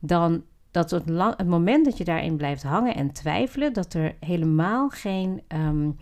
dan 0.00 0.42
dat 0.70 0.90
het, 0.90 1.08
het, 1.36 1.46
moment 1.46 1.84
dat 1.84 1.98
je 1.98 2.04
daarin 2.04 2.36
blijft 2.36 2.62
hangen 2.62 2.94
en 2.94 3.12
twijfelen, 3.12 3.72
dat 3.72 3.94
er 3.94 4.14
helemaal 4.20 4.88
geen, 4.88 5.42
um, 5.48 5.96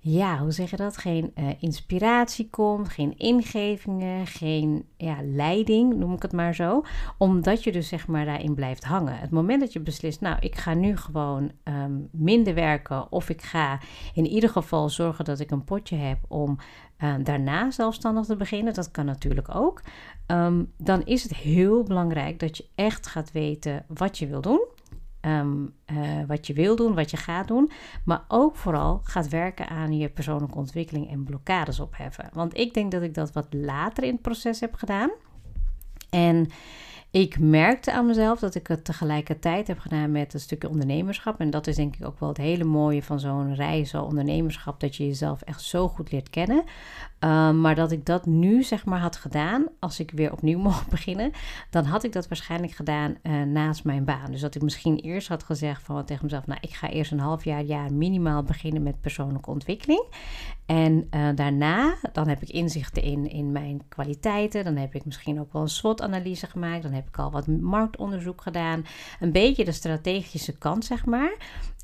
ja, 0.00 0.38
hoe 0.38 0.50
zeg 0.50 0.70
je 0.70 0.76
dat? 0.76 0.96
Geen 0.96 1.32
uh, 1.34 1.48
inspiratie 1.58 2.50
komt, 2.50 2.88
geen 2.88 3.16
ingevingen, 3.16 4.26
geen 4.26 4.84
ja, 4.96 5.16
leiding, 5.22 5.94
noem 5.94 6.12
ik 6.12 6.22
het 6.22 6.32
maar 6.32 6.54
zo. 6.54 6.82
Omdat 7.18 7.64
je 7.64 7.72
dus 7.72 7.88
zeg 7.88 8.06
maar 8.06 8.24
daarin 8.24 8.54
blijft 8.54 8.84
hangen. 8.84 9.18
Het 9.18 9.30
moment 9.30 9.60
dat 9.60 9.72
je 9.72 9.80
beslist, 9.80 10.20
nou, 10.20 10.36
ik 10.40 10.54
ga 10.54 10.74
nu 10.74 10.96
gewoon 10.96 11.50
um, 11.64 12.08
minder 12.12 12.54
werken 12.54 13.12
of 13.12 13.28
ik 13.28 13.42
ga 13.42 13.80
in 14.14 14.26
ieder 14.26 14.50
geval 14.50 14.88
zorgen 14.88 15.24
dat 15.24 15.40
ik 15.40 15.50
een 15.50 15.64
potje 15.64 15.96
heb 15.96 16.18
om 16.28 16.58
uh, 16.98 17.14
daarna 17.22 17.70
zelfstandig 17.70 18.24
te 18.24 18.36
beginnen, 18.36 18.74
dat 18.74 18.90
kan 18.90 19.04
natuurlijk 19.04 19.54
ook. 19.54 19.82
Um, 20.26 20.72
dan 20.76 21.04
is 21.04 21.22
het 21.22 21.34
heel 21.34 21.82
belangrijk 21.82 22.40
dat 22.40 22.56
je 22.56 22.66
echt 22.74 23.06
gaat 23.06 23.32
weten 23.32 23.84
wat 23.88 24.18
je 24.18 24.26
wil 24.26 24.40
doen. 24.40 24.66
Um, 25.28 25.74
uh, 25.86 26.24
wat 26.26 26.46
je 26.46 26.52
wil 26.52 26.76
doen, 26.76 26.94
wat 26.94 27.10
je 27.10 27.16
gaat 27.16 27.48
doen. 27.48 27.70
Maar 28.04 28.24
ook 28.28 28.56
vooral 28.56 29.00
gaat 29.02 29.28
werken 29.28 29.68
aan 29.68 29.96
je 29.96 30.08
persoonlijke 30.08 30.58
ontwikkeling 30.58 31.10
en 31.10 31.24
blokkades 31.24 31.80
opheffen. 31.80 32.28
Want 32.32 32.56
ik 32.56 32.74
denk 32.74 32.92
dat 32.92 33.02
ik 33.02 33.14
dat 33.14 33.32
wat 33.32 33.46
later 33.50 34.04
in 34.04 34.12
het 34.12 34.22
proces 34.22 34.60
heb 34.60 34.74
gedaan. 34.74 35.10
En 36.10 36.48
ik 37.10 37.38
merkte 37.38 37.92
aan 37.92 38.06
mezelf 38.06 38.38
dat 38.38 38.54
ik 38.54 38.66
het 38.66 38.84
tegelijkertijd 38.84 39.66
heb 39.66 39.78
gedaan 39.78 40.10
met 40.10 40.34
een 40.34 40.40
stukje 40.40 40.68
ondernemerschap. 40.68 41.40
En 41.40 41.50
dat 41.50 41.66
is 41.66 41.76
denk 41.76 41.96
ik 41.96 42.06
ook 42.06 42.20
wel 42.20 42.28
het 42.28 42.38
hele 42.38 42.64
mooie 42.64 43.02
van 43.02 43.20
zo'n 43.20 43.54
reis, 43.54 43.90
zo'n 43.90 44.02
ondernemerschap, 44.02 44.80
dat 44.80 44.96
je 44.96 45.06
jezelf 45.06 45.42
echt 45.42 45.62
zo 45.62 45.88
goed 45.88 46.12
leert 46.12 46.30
kennen. 46.30 46.64
Um, 47.20 47.60
maar 47.60 47.74
dat 47.74 47.92
ik 47.92 48.06
dat 48.06 48.26
nu 48.26 48.62
zeg 48.62 48.84
maar 48.84 49.00
had 49.00 49.16
gedaan, 49.16 49.66
als 49.78 50.00
ik 50.00 50.10
weer 50.10 50.32
opnieuw 50.32 50.58
mocht 50.68 50.88
beginnen, 50.88 51.32
dan 51.70 51.84
had 51.84 52.04
ik 52.04 52.12
dat 52.12 52.28
waarschijnlijk 52.28 52.72
gedaan 52.72 53.16
uh, 53.22 53.42
naast 53.42 53.84
mijn 53.84 54.04
baan. 54.04 54.30
Dus 54.30 54.40
dat 54.40 54.54
ik 54.54 54.62
misschien 54.62 54.96
eerst 54.96 55.28
had 55.28 55.42
gezegd 55.42 55.82
van 55.82 56.04
tegen 56.04 56.24
mezelf, 56.24 56.46
nou 56.46 56.60
ik 56.62 56.74
ga 56.74 56.88
eerst 56.88 57.12
een 57.12 57.20
half 57.20 57.44
jaar, 57.44 57.62
jaar 57.62 57.92
minimaal 57.92 58.42
beginnen 58.42 58.82
met 58.82 59.00
persoonlijke 59.00 59.50
ontwikkeling. 59.50 60.06
En 60.66 61.08
uh, 61.10 61.28
daarna, 61.34 61.94
dan 62.12 62.28
heb 62.28 62.42
ik 62.42 62.48
inzichten 62.48 63.02
in, 63.02 63.30
in 63.30 63.52
mijn 63.52 63.82
kwaliteiten. 63.88 64.64
Dan 64.64 64.76
heb 64.76 64.94
ik 64.94 65.04
misschien 65.04 65.40
ook 65.40 65.52
wel 65.52 65.62
een 65.62 65.68
SWOT-analyse 65.68 66.46
gemaakt. 66.46 66.82
Dan 66.82 66.92
heb 66.92 66.97
ik 67.06 67.18
al 67.18 67.30
wat 67.30 67.46
marktonderzoek 67.46 68.42
gedaan. 68.42 68.84
Een 69.20 69.32
beetje 69.32 69.64
de 69.64 69.72
strategische 69.72 70.58
kant, 70.58 70.84
zeg 70.84 71.04
maar. 71.04 71.36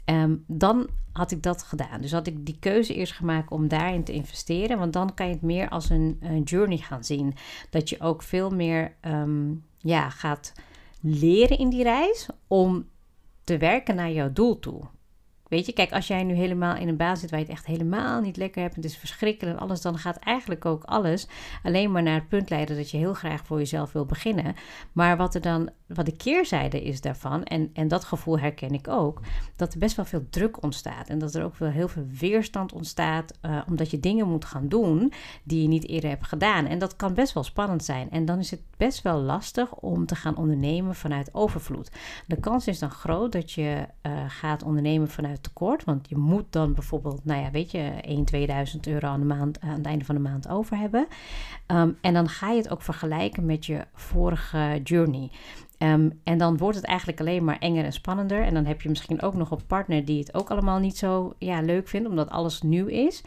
Um, 0.06 0.44
dan 0.46 0.88
had 1.12 1.30
ik 1.30 1.42
dat 1.42 1.62
gedaan. 1.62 2.00
Dus 2.00 2.12
had 2.12 2.26
ik 2.26 2.46
die 2.46 2.56
keuze 2.58 2.94
eerst 2.94 3.12
gemaakt 3.12 3.50
om 3.50 3.68
daarin 3.68 4.04
te 4.04 4.12
investeren. 4.12 4.78
Want 4.78 4.92
dan 4.92 5.14
kan 5.14 5.26
je 5.26 5.32
het 5.32 5.42
meer 5.42 5.68
als 5.68 5.90
een, 5.90 6.18
een 6.20 6.42
journey 6.42 6.76
gaan 6.76 7.04
zien. 7.04 7.34
Dat 7.70 7.88
je 7.88 8.00
ook 8.00 8.22
veel 8.22 8.50
meer 8.50 8.94
um, 9.02 9.64
ja, 9.78 10.10
gaat 10.10 10.52
leren 11.00 11.58
in 11.58 11.68
die 11.68 11.82
reis 11.82 12.28
om 12.46 12.88
te 13.44 13.58
werken 13.58 13.94
naar 13.94 14.12
jouw 14.12 14.32
doel 14.32 14.58
toe. 14.58 14.80
Weet 15.48 15.66
je, 15.66 15.72
kijk, 15.72 15.92
als 15.92 16.06
jij 16.06 16.22
nu 16.22 16.34
helemaal 16.34 16.76
in 16.76 16.88
een 16.88 16.96
baan 16.96 17.16
zit 17.16 17.30
waar 17.30 17.38
je 17.38 17.44
het 17.44 17.54
echt 17.54 17.66
helemaal 17.66 18.20
niet 18.20 18.36
lekker 18.36 18.62
hebt, 18.62 18.76
het 18.76 18.84
is 18.84 18.96
verschrikkelijk 18.96 19.56
en 19.56 19.62
alles, 19.62 19.80
dan 19.80 19.98
gaat 19.98 20.16
eigenlijk 20.16 20.64
ook 20.64 20.84
alles 20.84 21.26
alleen 21.62 21.92
maar 21.92 22.02
naar 22.02 22.14
het 22.14 22.28
punt 22.28 22.50
leiden 22.50 22.76
dat 22.76 22.90
je 22.90 22.96
heel 22.96 23.14
graag 23.14 23.46
voor 23.46 23.58
jezelf 23.58 23.92
wil 23.92 24.06
beginnen. 24.06 24.54
Maar 24.92 25.16
wat 25.16 25.34
er 25.34 25.40
dan, 25.40 25.70
wat 25.86 26.06
de 26.06 26.16
keerzijde 26.16 26.82
is 26.82 27.00
daarvan, 27.00 27.44
en, 27.44 27.70
en 27.72 27.88
dat 27.88 28.04
gevoel 28.04 28.38
herken 28.38 28.70
ik 28.70 28.88
ook, 28.88 29.20
dat 29.56 29.72
er 29.72 29.78
best 29.78 29.96
wel 29.96 30.04
veel 30.04 30.26
druk 30.30 30.62
ontstaat 30.62 31.08
en 31.08 31.18
dat 31.18 31.34
er 31.34 31.44
ook 31.44 31.56
wel 31.56 31.70
heel 31.70 31.88
veel 31.88 32.06
weerstand 32.18 32.72
ontstaat, 32.72 33.38
uh, 33.42 33.60
omdat 33.68 33.90
je 33.90 34.00
dingen 34.00 34.28
moet 34.28 34.44
gaan 34.44 34.68
doen 34.68 35.12
die 35.42 35.62
je 35.62 35.68
niet 35.68 35.88
eerder 35.88 36.10
hebt 36.10 36.26
gedaan. 36.26 36.66
En 36.66 36.78
dat 36.78 36.96
kan 36.96 37.14
best 37.14 37.32
wel 37.32 37.44
spannend 37.44 37.84
zijn. 37.84 38.10
En 38.10 38.24
dan 38.24 38.38
is 38.38 38.50
het 38.50 38.62
best 38.76 39.02
wel 39.02 39.20
lastig 39.20 39.74
om 39.74 40.06
te 40.06 40.14
gaan 40.14 40.36
ondernemen 40.36 40.94
vanuit 40.94 41.34
overvloed. 41.34 41.90
De 42.26 42.40
kans 42.40 42.66
is 42.66 42.78
dan 42.78 42.90
groot 42.90 43.32
dat 43.32 43.52
je 43.52 43.86
uh, 44.02 44.12
gaat 44.28 44.62
ondernemen 44.62 45.08
vanuit 45.08 45.33
tekort. 45.40 45.84
Want 45.84 46.08
je 46.08 46.16
moet 46.16 46.44
dan 46.50 46.74
bijvoorbeeld, 46.74 47.24
nou 47.24 47.42
ja, 47.42 47.50
weet 47.50 47.70
je, 47.70 47.78
1, 48.00 48.24
2000 48.24 48.86
euro 48.86 49.06
aan, 49.06 49.20
de 49.20 49.26
maand, 49.26 49.60
aan 49.60 49.76
het 49.76 49.86
einde 49.86 50.04
van 50.04 50.14
de 50.14 50.20
maand 50.20 50.48
over 50.48 50.76
hebben. 50.76 51.06
Um, 51.66 51.98
en 52.00 52.14
dan 52.14 52.28
ga 52.28 52.50
je 52.50 52.56
het 52.56 52.70
ook 52.70 52.82
vergelijken 52.82 53.46
met 53.46 53.66
je 53.66 53.84
vorige 53.94 54.80
journey. 54.82 55.30
Um, 55.78 56.20
en 56.24 56.38
dan 56.38 56.56
wordt 56.56 56.76
het 56.76 56.86
eigenlijk 56.86 57.20
alleen 57.20 57.44
maar 57.44 57.58
enger 57.58 57.84
en 57.84 57.92
spannender. 57.92 58.42
En 58.42 58.54
dan 58.54 58.64
heb 58.64 58.80
je 58.80 58.88
misschien 58.88 59.22
ook 59.22 59.34
nog 59.34 59.50
een 59.50 59.66
partner 59.66 60.04
die 60.04 60.18
het 60.18 60.34
ook 60.34 60.50
allemaal 60.50 60.78
niet 60.78 60.96
zo 60.98 61.34
ja, 61.38 61.60
leuk 61.60 61.88
vindt, 61.88 62.08
omdat 62.08 62.30
alles 62.30 62.62
nieuw 62.62 62.86
is. 62.86 63.22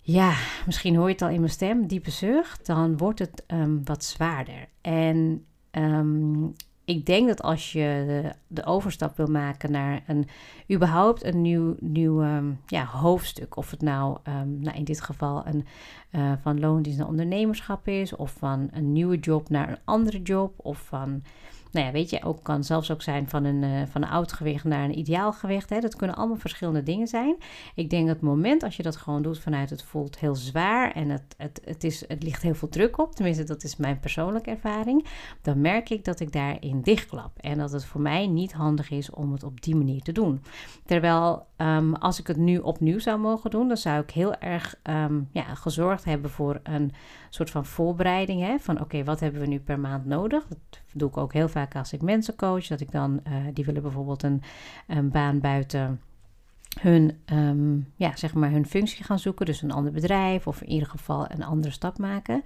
Ja, 0.00 0.34
misschien 0.66 0.96
hoor 0.96 1.06
je 1.06 1.12
het 1.12 1.22
al 1.22 1.28
in 1.28 1.40
mijn 1.40 1.52
stem, 1.52 1.86
diepe 1.86 2.10
zucht. 2.10 2.66
Dan 2.66 2.96
wordt 2.96 3.18
het 3.18 3.44
um, 3.46 3.80
wat 3.84 4.04
zwaarder. 4.04 4.68
En 4.80 5.46
ik 6.88 7.06
denk 7.06 7.28
dat 7.28 7.42
als 7.42 7.72
je 7.72 8.04
de, 8.06 8.32
de, 8.46 8.64
overstap 8.64 9.16
wil 9.16 9.26
maken 9.26 9.70
naar 9.70 10.02
een 10.06 10.28
überhaupt 10.72 11.24
een 11.24 11.42
nieuw, 11.42 11.74
nieuw 11.80 12.22
um, 12.22 12.60
ja, 12.66 12.84
hoofdstuk, 12.84 13.56
of 13.56 13.70
het 13.70 13.80
nou, 13.80 14.18
um, 14.28 14.60
nou 14.60 14.76
in 14.76 14.84
dit 14.84 15.00
geval 15.00 15.46
een 15.46 15.66
uh, 16.12 16.32
van 16.42 16.60
loondienst 16.60 16.98
naar 16.98 17.08
ondernemerschap 17.08 17.88
is, 17.88 18.16
of 18.16 18.30
van 18.38 18.68
een 18.72 18.92
nieuwe 18.92 19.18
job 19.18 19.48
naar 19.48 19.68
een 19.68 19.78
andere 19.84 20.22
job, 20.22 20.52
of 20.56 20.78
van 20.78 21.22
nou 21.70 21.86
ja, 21.86 21.92
weet 21.92 22.10
je, 22.10 22.22
ook 22.24 22.42
kan 22.42 22.64
zelfs 22.64 22.90
ook 22.90 23.02
zijn 23.02 23.28
van 23.28 23.44
een, 23.44 23.62
uh, 23.62 23.82
van 23.90 24.02
een 24.02 24.08
oud 24.08 24.32
gewicht 24.32 24.64
naar 24.64 24.84
een 24.84 24.98
ideaal 24.98 25.32
gewicht. 25.32 25.70
Hè. 25.70 25.80
Dat 25.80 25.96
kunnen 25.96 26.16
allemaal 26.16 26.36
verschillende 26.36 26.82
dingen 26.82 27.06
zijn. 27.06 27.36
Ik 27.74 27.90
denk 27.90 28.06
dat 28.06 28.16
het 28.16 28.24
moment 28.24 28.62
als 28.62 28.76
je 28.76 28.82
dat 28.82 28.96
gewoon 28.96 29.22
doet 29.22 29.38
vanuit 29.38 29.70
het 29.70 29.82
voelt 29.82 30.18
heel 30.18 30.34
zwaar 30.34 30.92
en 30.92 31.08
het, 31.08 31.34
het, 31.36 31.60
het, 31.64 31.84
is, 31.84 32.08
het 32.08 32.22
ligt 32.22 32.42
heel 32.42 32.54
veel 32.54 32.68
druk 32.68 32.98
op, 32.98 33.14
tenminste 33.14 33.44
dat 33.44 33.62
is 33.62 33.76
mijn 33.76 34.00
persoonlijke 34.00 34.50
ervaring, 34.50 35.06
dan 35.42 35.60
merk 35.60 35.90
ik 35.90 36.04
dat 36.04 36.20
ik 36.20 36.32
daarin 36.32 36.80
dichtklap. 36.82 37.38
En 37.40 37.58
dat 37.58 37.72
het 37.72 37.84
voor 37.84 38.00
mij 38.00 38.26
niet 38.26 38.52
handig 38.52 38.90
is 38.90 39.10
om 39.10 39.32
het 39.32 39.42
op 39.42 39.62
die 39.62 39.76
manier 39.76 40.02
te 40.02 40.12
doen. 40.12 40.42
Terwijl 40.84 41.46
um, 41.56 41.94
als 41.94 42.18
ik 42.18 42.26
het 42.26 42.36
nu 42.36 42.58
opnieuw 42.58 42.98
zou 42.98 43.18
mogen 43.18 43.50
doen, 43.50 43.68
dan 43.68 43.76
zou 43.76 44.02
ik 44.02 44.10
heel 44.10 44.34
erg 44.34 44.74
um, 44.82 45.28
ja, 45.32 45.54
gezorgd 45.54 46.04
hebben 46.04 46.30
voor 46.30 46.60
een 46.62 46.92
soort 47.28 47.50
van 47.50 47.64
voorbereiding. 47.64 48.40
Hè? 48.40 48.58
Van 48.58 48.80
oké, 48.80 49.04
wat 49.04 49.20
hebben 49.20 49.40
we 49.40 49.46
nu 49.46 49.58
per 49.58 49.80
maand 49.80 50.04
nodig? 50.04 50.46
Dat 50.48 50.58
doe 50.92 51.08
ik 51.08 51.16
ook 51.16 51.32
heel 51.32 51.48
vaak 51.48 51.76
als 51.76 51.92
ik 51.92 52.02
mensen 52.02 52.36
coach. 52.36 52.66
Dat 52.66 52.80
ik 52.80 52.90
dan, 52.90 53.20
uh, 53.28 53.34
die 53.52 53.64
willen 53.64 53.82
bijvoorbeeld 53.82 54.22
een, 54.22 54.42
een 54.86 55.10
baan 55.10 55.40
buiten 55.40 56.00
hun, 56.80 57.18
um, 57.32 57.92
ja, 57.96 58.16
zeg 58.16 58.34
maar 58.34 58.50
hun 58.50 58.66
functie 58.66 59.04
gaan 59.04 59.18
zoeken, 59.18 59.46
dus 59.46 59.62
een 59.62 59.72
ander 59.72 59.92
bedrijf 59.92 60.46
of 60.46 60.62
in 60.62 60.68
ieder 60.68 60.88
geval 60.88 61.30
een 61.30 61.44
andere 61.44 61.72
stap 61.72 61.98
maken. 61.98 62.42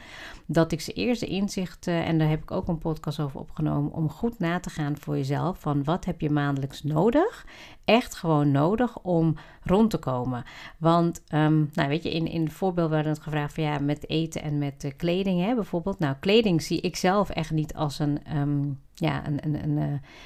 Dat 0.46 0.72
ik 0.72 0.80
ze 0.80 0.92
eerst 0.92 1.20
de 1.20 1.26
inzichten, 1.26 2.04
en 2.04 2.18
daar 2.18 2.28
heb 2.28 2.42
ik 2.42 2.50
ook 2.50 2.68
een 2.68 2.78
podcast 2.78 3.20
over 3.20 3.40
opgenomen, 3.40 3.92
om 3.92 4.08
goed 4.08 4.38
na 4.38 4.60
te 4.60 4.70
gaan 4.70 4.96
voor 4.96 5.16
jezelf 5.16 5.60
van 5.60 5.84
wat 5.84 6.04
heb 6.04 6.20
je 6.20 6.30
maandelijks 6.30 6.82
nodig, 6.82 7.46
echt 7.84 8.14
gewoon 8.14 8.50
nodig 8.50 8.98
om 8.98 9.34
rond 9.62 9.90
te 9.90 9.98
komen. 9.98 10.44
Want, 10.78 11.22
um, 11.34 11.70
nou 11.72 11.88
weet 11.88 12.02
je, 12.02 12.12
in, 12.12 12.26
in 12.26 12.42
het 12.42 12.52
voorbeeld 12.52 12.90
werden 12.90 13.12
het 13.12 13.22
gevraagd 13.22 13.54
van 13.54 13.64
ja, 13.64 13.78
met 13.78 14.08
eten 14.08 14.42
en 14.42 14.58
met 14.58 14.84
uh, 14.84 14.90
kleding 14.96 15.40
hè, 15.40 15.54
bijvoorbeeld. 15.54 15.98
Nou, 15.98 16.16
kleding 16.20 16.62
zie 16.62 16.80
ik 16.80 16.96
zelf 16.96 17.30
echt 17.30 17.50
niet 17.50 17.74
als 17.74 17.98
een... 17.98 18.36
Um, 18.36 18.80
ja, 18.94 19.26
een, 19.26 19.62
een, 19.62 19.76
uh, 19.76 19.84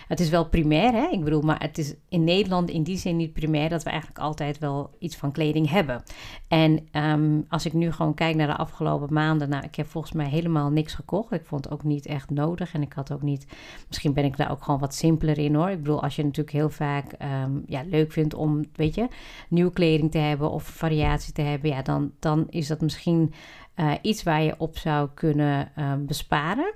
het 0.08 0.20
is 0.20 0.28
wel 0.28 0.48
primair, 0.48 0.92
hè? 0.92 1.08
Ik 1.10 1.24
bedoel, 1.24 1.42
maar 1.42 1.60
het 1.60 1.78
is 1.78 1.94
in 2.08 2.24
Nederland 2.24 2.70
in 2.70 2.82
die 2.82 2.96
zin 2.96 3.16
niet 3.16 3.32
primair 3.32 3.68
dat 3.68 3.82
we 3.82 3.90
eigenlijk 3.90 4.20
altijd 4.20 4.58
wel 4.58 4.90
iets 4.98 5.16
van 5.16 5.32
kleding 5.32 5.70
hebben. 5.70 6.02
En 6.48 6.88
um, 6.92 7.44
als 7.48 7.66
ik 7.66 7.72
nu 7.72 7.92
gewoon 7.92 8.14
kijk 8.14 8.36
naar 8.36 8.46
de 8.46 8.56
afgelopen 8.56 9.12
maanden, 9.12 9.48
nou, 9.48 9.64
ik 9.64 9.74
heb 9.74 9.86
volgens 9.86 10.12
mij 10.12 10.28
helemaal 10.28 10.70
niks 10.70 10.94
gekocht. 10.94 11.32
Ik 11.32 11.44
vond 11.44 11.64
het 11.64 11.72
ook 11.72 11.84
niet 11.84 12.06
echt 12.06 12.30
nodig 12.30 12.74
en 12.74 12.82
ik 12.82 12.92
had 12.92 13.12
ook 13.12 13.22
niet, 13.22 13.46
misschien 13.88 14.12
ben 14.12 14.24
ik 14.24 14.36
daar 14.36 14.50
ook 14.50 14.62
gewoon 14.62 14.80
wat 14.80 14.94
simpeler 14.94 15.38
in 15.38 15.54
hoor. 15.54 15.70
Ik 15.70 15.82
bedoel, 15.82 16.02
als 16.02 16.16
je 16.16 16.24
natuurlijk 16.24 16.56
heel 16.56 16.70
vaak 16.70 17.12
um, 17.44 17.62
ja, 17.66 17.82
leuk 17.86 18.12
vindt 18.12 18.34
om, 18.34 18.64
weet 18.74 18.94
je, 18.94 19.08
nieuwe 19.48 19.72
kleding 19.72 20.10
te 20.10 20.18
hebben 20.18 20.50
of 20.50 20.64
variatie 20.64 21.32
te 21.32 21.42
hebben, 21.42 21.70
ja, 21.70 21.82
dan, 21.82 22.12
dan 22.18 22.46
is 22.48 22.66
dat 22.66 22.80
misschien 22.80 23.32
uh, 23.76 23.92
iets 24.02 24.22
waar 24.22 24.42
je 24.42 24.54
op 24.58 24.78
zou 24.78 25.08
kunnen 25.14 25.72
uh, 25.78 25.92
besparen. 25.98 26.74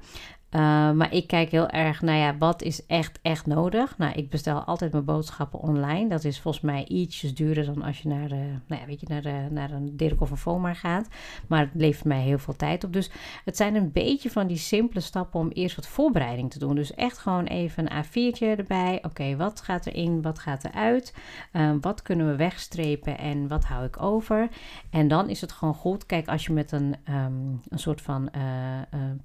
Uh, 0.50 0.61
maar 0.90 1.12
ik 1.12 1.26
kijk 1.26 1.50
heel 1.50 1.69
erg 1.69 2.02
naar 2.02 2.16
ja, 2.16 2.37
wat 2.38 2.62
is 2.62 2.87
echt, 2.87 3.19
echt 3.23 3.47
nodig. 3.47 3.99
Nou, 3.99 4.12
ik 4.12 4.30
bestel 4.30 4.64
altijd 4.64 4.92
mijn 4.92 5.04
boodschappen 5.04 5.61
online. 5.61 6.09
Dat 6.09 6.25
is 6.25 6.40
volgens 6.40 6.64
mij 6.64 6.85
ietsjes 6.85 7.35
duurder 7.35 7.64
dan 7.64 7.83
als 7.83 7.99
je 7.99 8.09
naar, 8.09 8.28
de, 8.28 8.54
nou 8.66 8.80
ja, 8.80 8.87
weet 8.87 9.00
je, 9.00 9.07
naar, 9.09 9.23
de, 9.23 9.47
naar 9.50 9.71
een 9.71 9.97
Dirk 9.97 10.21
of 10.21 10.30
een 10.30 10.37
Foma 10.37 10.75
gaat. 10.75 11.09
Maar 11.47 11.61
het 11.61 11.71
levert 11.75 12.04
mij 12.04 12.21
heel 12.21 12.38
veel 12.38 12.57
tijd 12.57 12.85
op. 12.85 12.92
Dus 12.92 13.11
het 13.45 13.57
zijn 13.57 13.75
een 13.75 13.92
beetje 13.92 14.30
van 14.30 14.47
die 14.47 14.57
simpele 14.57 15.00
stappen 15.00 15.40
om 15.40 15.49
eerst 15.49 15.76
wat 15.76 15.87
voorbereiding 15.87 16.50
te 16.50 16.59
doen. 16.59 16.75
Dus 16.75 16.95
echt 16.95 17.19
gewoon 17.19 17.45
even 17.45 17.92
een 17.92 18.04
A4'tje 18.04 18.59
erbij. 18.59 18.99
Oké, 19.02 19.37
wat 19.37 19.61
gaat 19.61 19.87
erin, 19.87 20.23
wat 20.23 20.38
gaat 20.38 20.64
eruit? 20.64 21.14
Uh, 21.52 21.71
wat 21.80 22.02
kunnen 22.02 22.26
we 22.26 22.37
wegstrepen 22.37 23.19
en 23.19 23.49
wat 23.49 23.64
hou 23.64 23.85
ik 23.85 24.02
over? 24.02 24.49
En 24.90 25.09
dan 25.09 25.28
is 25.28 25.40
het 25.40 25.52
gewoon 25.52 25.75
goed. 25.75 26.07
Kijk, 26.07 26.28
als 26.28 26.47
je 26.47 26.52
met 26.52 26.73
een, 26.73 26.95
um, 27.09 27.61
een 27.69 27.78
soort 27.78 28.00
van 28.00 28.28
uh, 28.37 28.42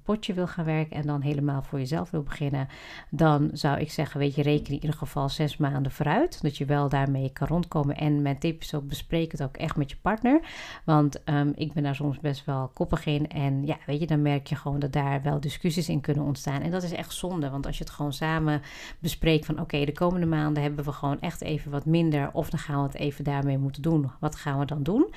potje 0.02 0.34
wil 0.34 0.46
gaan 0.46 0.64
werken 0.64 0.96
en 0.96 1.06
dan 1.06 1.14
helemaal 1.20 1.62
voor 1.62 1.78
jezelf 1.78 2.10
wil 2.10 2.22
beginnen, 2.22 2.68
dan 3.10 3.50
zou 3.52 3.78
ik 3.78 3.90
zeggen, 3.90 4.20
weet 4.20 4.34
je, 4.34 4.42
reken 4.42 4.66
in 4.66 4.80
ieder 4.80 4.92
geval 4.92 5.28
zes 5.28 5.56
maanden 5.56 5.92
vooruit. 5.92 6.42
Dat 6.42 6.56
je 6.56 6.64
wel 6.64 6.88
daarmee 6.88 7.30
kan 7.32 7.48
rondkomen. 7.48 7.96
En 7.96 8.22
mijn 8.22 8.38
tip 8.38 8.62
is 8.62 8.74
ook, 8.74 8.88
bespreek 8.88 9.32
het 9.32 9.42
ook 9.42 9.56
echt 9.56 9.76
met 9.76 9.90
je 9.90 9.96
partner. 10.02 10.40
Want 10.84 11.20
um, 11.24 11.52
ik 11.54 11.72
ben 11.72 11.82
daar 11.82 11.94
soms 11.94 12.20
best 12.20 12.44
wel 12.44 12.70
koppig 12.74 13.06
in. 13.06 13.28
En 13.28 13.66
ja, 13.66 13.76
weet 13.86 14.00
je, 14.00 14.06
dan 14.06 14.22
merk 14.22 14.46
je 14.46 14.56
gewoon 14.56 14.78
dat 14.78 14.92
daar 14.92 15.22
wel 15.22 15.40
discussies 15.40 15.88
in 15.88 16.00
kunnen 16.00 16.24
ontstaan. 16.24 16.60
En 16.60 16.70
dat 16.70 16.82
is 16.82 16.92
echt 16.92 17.12
zonde, 17.12 17.50
want 17.50 17.66
als 17.66 17.78
je 17.78 17.84
het 17.84 17.92
gewoon 17.92 18.12
samen 18.12 18.62
bespreekt 18.98 19.46
van 19.46 19.60
oké, 19.60 19.84
de 19.84 19.92
komende 19.92 20.26
maanden 20.26 20.62
hebben 20.62 20.84
we 20.84 20.92
gewoon 20.92 21.20
echt 21.20 21.40
even 21.40 21.70
wat 21.70 21.84
minder. 21.86 22.30
Of 22.32 22.50
dan 22.50 22.60
gaan 22.60 22.76
we 22.76 22.86
het 22.86 22.94
even 22.96 23.24
daarmee 23.24 23.58
moeten 23.58 23.82
doen. 23.82 24.10
Wat 24.20 24.36
gaan 24.36 24.58
we 24.58 24.64
dan 24.64 24.82
doen? 24.82 25.14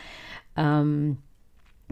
Um, 0.56 1.20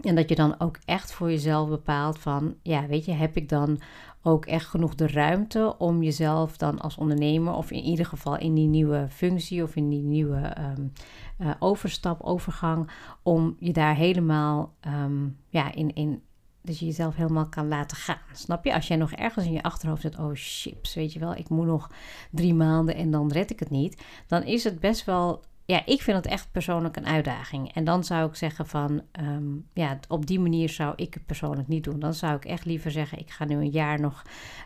en 0.02 0.14
dat 0.14 0.28
je 0.28 0.34
dan 0.34 0.60
ook 0.60 0.78
echt 0.84 1.12
voor 1.12 1.30
jezelf 1.30 1.68
bepaalt 1.68 2.18
van, 2.18 2.54
ja, 2.62 2.86
weet 2.86 3.04
je, 3.04 3.12
heb 3.12 3.36
ik 3.36 3.48
dan 3.48 3.80
ook 4.22 4.46
echt 4.46 4.66
genoeg 4.66 4.94
de 4.94 5.06
ruimte 5.06 5.74
om 5.78 6.02
jezelf 6.02 6.56
dan 6.56 6.80
als 6.80 6.96
ondernemer, 6.96 7.54
of 7.54 7.70
in 7.70 7.82
ieder 7.82 8.06
geval 8.06 8.38
in 8.38 8.54
die 8.54 8.66
nieuwe 8.66 9.06
functie 9.10 9.62
of 9.62 9.76
in 9.76 9.88
die 9.88 10.02
nieuwe 10.02 10.56
um, 10.58 10.92
uh, 11.38 11.50
overstap, 11.58 12.20
overgang, 12.20 12.90
om 13.22 13.56
je 13.58 13.72
daar 13.72 13.94
helemaal 13.94 14.74
um, 14.86 15.36
ja, 15.48 15.74
in, 15.74 15.94
in, 15.94 16.22
dat 16.62 16.78
je 16.78 16.86
jezelf 16.86 17.16
helemaal 17.16 17.48
kan 17.48 17.68
laten 17.68 17.96
gaan. 17.96 18.20
Snap 18.32 18.64
je? 18.64 18.74
Als 18.74 18.88
jij 18.88 18.96
nog 18.96 19.12
ergens 19.12 19.44
in 19.44 19.52
je 19.52 19.62
achterhoofd 19.62 20.02
zit, 20.02 20.18
oh 20.18 20.30
chips, 20.34 20.94
weet 20.94 21.12
je 21.12 21.18
wel, 21.18 21.34
ik 21.34 21.48
moet 21.48 21.66
nog 21.66 21.90
drie 22.30 22.54
maanden 22.54 22.94
en 22.94 23.10
dan 23.10 23.32
red 23.32 23.50
ik 23.50 23.60
het 23.60 23.70
niet, 23.70 24.02
dan 24.26 24.42
is 24.42 24.64
het 24.64 24.80
best 24.80 25.04
wel 25.04 25.42
ja, 25.70 25.82
ik 25.86 26.02
vind 26.02 26.16
het 26.16 26.26
echt 26.26 26.48
persoonlijk 26.52 26.96
een 26.96 27.06
uitdaging. 27.06 27.74
En 27.74 27.84
dan 27.84 28.04
zou 28.04 28.28
ik 28.28 28.34
zeggen 28.34 28.66
van, 28.66 29.02
um, 29.20 29.66
ja, 29.72 29.98
op 30.08 30.26
die 30.26 30.40
manier 30.40 30.68
zou 30.68 30.92
ik 30.96 31.14
het 31.14 31.26
persoonlijk 31.26 31.68
niet 31.68 31.84
doen. 31.84 31.98
Dan 31.98 32.14
zou 32.14 32.36
ik 32.36 32.44
echt 32.44 32.64
liever 32.64 32.90
zeggen, 32.90 33.18
ik 33.18 33.30
ga 33.30 33.44
nu 33.44 33.54
een 33.54 33.70
jaar 33.70 34.00
nog 34.00 34.22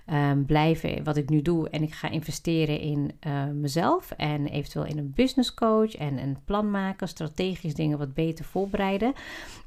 um, 0.06 0.47
blijven 0.47 1.04
wat 1.04 1.16
ik 1.16 1.28
nu 1.28 1.42
doe. 1.42 1.68
En 1.68 1.82
ik 1.82 1.94
ga 1.94 2.09
investeren 2.09 2.80
in 2.80 3.12
uh, 3.26 3.44
mezelf 3.44 4.11
en 4.11 4.47
eventueel 4.47 4.85
in 4.85 4.99
een 4.99 5.12
business 5.14 5.54
coach 5.54 5.94
en 5.94 6.18
een 6.18 6.38
plan 6.44 6.71
maken, 6.71 7.09
strategisch 7.09 7.75
dingen 7.75 7.99
wat 7.99 8.14
beter 8.14 8.44
voorbereiden. 8.44 9.12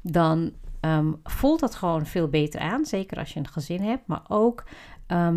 Dan 0.02 0.52
um, 0.80 1.20
voelt 1.24 1.60
dat 1.60 1.74
gewoon 1.74 2.06
veel 2.06 2.28
beter 2.28 2.60
aan, 2.60 2.84
zeker 2.84 3.18
als 3.18 3.32
je 3.32 3.38
een 3.38 3.48
gezin 3.48 3.82
hebt. 3.82 4.06
Maar 4.06 4.22
ook, 4.28 4.64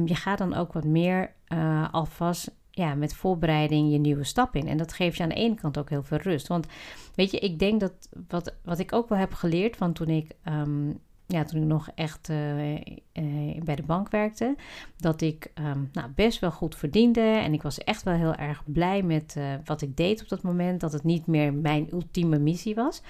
je 0.05 0.15
gaat 0.15 0.37
dan 0.37 0.53
ook 0.53 0.73
wat 0.73 0.85
meer 0.85 1.33
uh, 1.53 1.87
alvast 1.91 2.57
ja, 2.71 2.95
met 2.95 3.13
voorbereiding 3.13 3.91
je 3.91 3.97
nieuwe 3.97 4.23
stap 4.23 4.55
in. 4.55 4.67
En 4.67 4.77
dat 4.77 4.93
geeft 4.93 5.17
je 5.17 5.23
aan 5.23 5.29
de 5.29 5.35
ene 5.35 5.55
kant 5.55 5.77
ook 5.77 5.89
heel 5.89 6.03
veel 6.03 6.17
rust. 6.17 6.47
Want 6.47 6.67
weet 7.15 7.31
je, 7.31 7.39
ik 7.39 7.59
denk 7.59 7.79
dat 7.79 8.09
wat, 8.27 8.55
wat 8.63 8.79
ik 8.79 8.93
ook 8.93 9.09
wel 9.09 9.17
heb 9.17 9.33
geleerd 9.33 9.75
van 9.75 9.93
toen 9.93 10.07
ik 10.07 10.31
um, 10.47 10.99
ja, 11.31 11.43
toen 11.43 11.61
ik 11.61 11.67
nog 11.67 11.89
echt 11.95 12.29
eh, 12.29 12.75
eh, 12.75 13.63
bij 13.63 13.75
de 13.75 13.83
bank 13.83 14.09
werkte, 14.09 14.55
dat 14.97 15.21
ik 15.21 15.51
ehm, 15.53 15.83
nou, 15.91 16.09
best 16.15 16.39
wel 16.39 16.51
goed 16.51 16.75
verdiende. 16.75 17.21
En 17.21 17.53
ik 17.53 17.61
was 17.61 17.77
echt 17.77 18.03
wel 18.03 18.13
heel 18.13 18.35
erg 18.35 18.63
blij 18.65 19.03
met 19.03 19.35
eh, 19.37 19.43
wat 19.65 19.81
ik 19.81 19.97
deed 19.97 20.21
op 20.21 20.29
dat 20.29 20.41
moment. 20.41 20.79
Dat 20.79 20.93
het 20.93 21.03
niet 21.03 21.27
meer 21.27 21.53
mijn 21.53 21.87
ultieme 21.91 22.39
missie 22.39 22.75
was, 22.75 23.01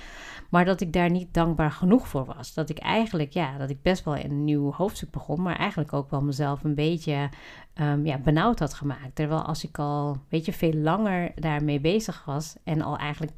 maar 0.49 0.65
dat 0.65 0.81
ik 0.81 0.93
daar 0.93 1.09
niet 1.09 1.33
dankbaar 1.33 1.71
genoeg 1.71 2.07
voor 2.07 2.25
was. 2.25 2.53
Dat 2.53 2.69
ik 2.69 2.77
eigenlijk, 2.77 3.33
ja, 3.33 3.57
dat 3.57 3.69
ik 3.69 3.81
best 3.81 4.03
wel 4.03 4.17
een 4.17 4.43
nieuw 4.43 4.71
hoofdstuk 4.71 5.11
begon, 5.11 5.41
maar 5.41 5.55
eigenlijk 5.55 5.93
ook 5.93 6.09
wel 6.09 6.21
mezelf 6.21 6.63
een 6.63 6.75
beetje 6.75 7.29
um, 7.81 8.05
ja, 8.05 8.17
benauwd 8.17 8.59
had 8.59 8.73
gemaakt. 8.73 9.15
Terwijl 9.15 9.41
als 9.41 9.63
ik 9.63 9.79
al, 9.79 10.17
weet 10.29 10.45
je, 10.45 10.53
veel 10.53 10.73
langer 10.73 11.31
daarmee 11.35 11.79
bezig 11.79 12.25
was 12.25 12.55
en 12.63 12.81
al 12.81 12.97
eigenlijk 12.97 13.31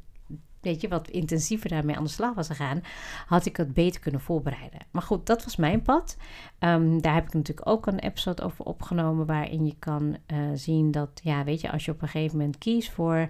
weet 0.62 0.80
je, 0.80 0.88
wat 0.88 1.08
intensiever 1.08 1.68
daarmee 1.68 1.96
aan 1.96 2.04
de 2.04 2.10
slag 2.10 2.34
was 2.34 2.46
gegaan, 2.46 2.82
had 3.26 3.46
ik 3.46 3.56
het 3.56 3.74
beter 3.74 4.00
kunnen 4.00 4.20
voorbereiden. 4.20 4.80
Maar 4.90 5.02
goed, 5.02 5.26
dat 5.26 5.44
was 5.44 5.56
mijn 5.56 5.82
pad. 5.82 6.16
Ehm, 6.58 7.00
daar 7.00 7.14
heb 7.14 7.26
ik 7.26 7.34
natuurlijk 7.34 7.68
ook 7.68 7.86
een 7.86 7.98
episode 7.98 8.42
over 8.42 8.64
opgenomen, 8.64 9.26
waarin 9.26 9.66
je 9.66 9.74
kan 9.78 10.16
uh, 10.32 10.38
zien 10.54 10.90
dat, 10.90 11.20
ja, 11.22 11.44
weet 11.44 11.60
je, 11.60 11.70
als 11.70 11.84
je 11.84 11.90
op 11.90 12.02
een 12.02 12.08
gegeven 12.08 12.38
moment 12.38 12.58
kiest 12.58 12.90
voor 12.90 13.28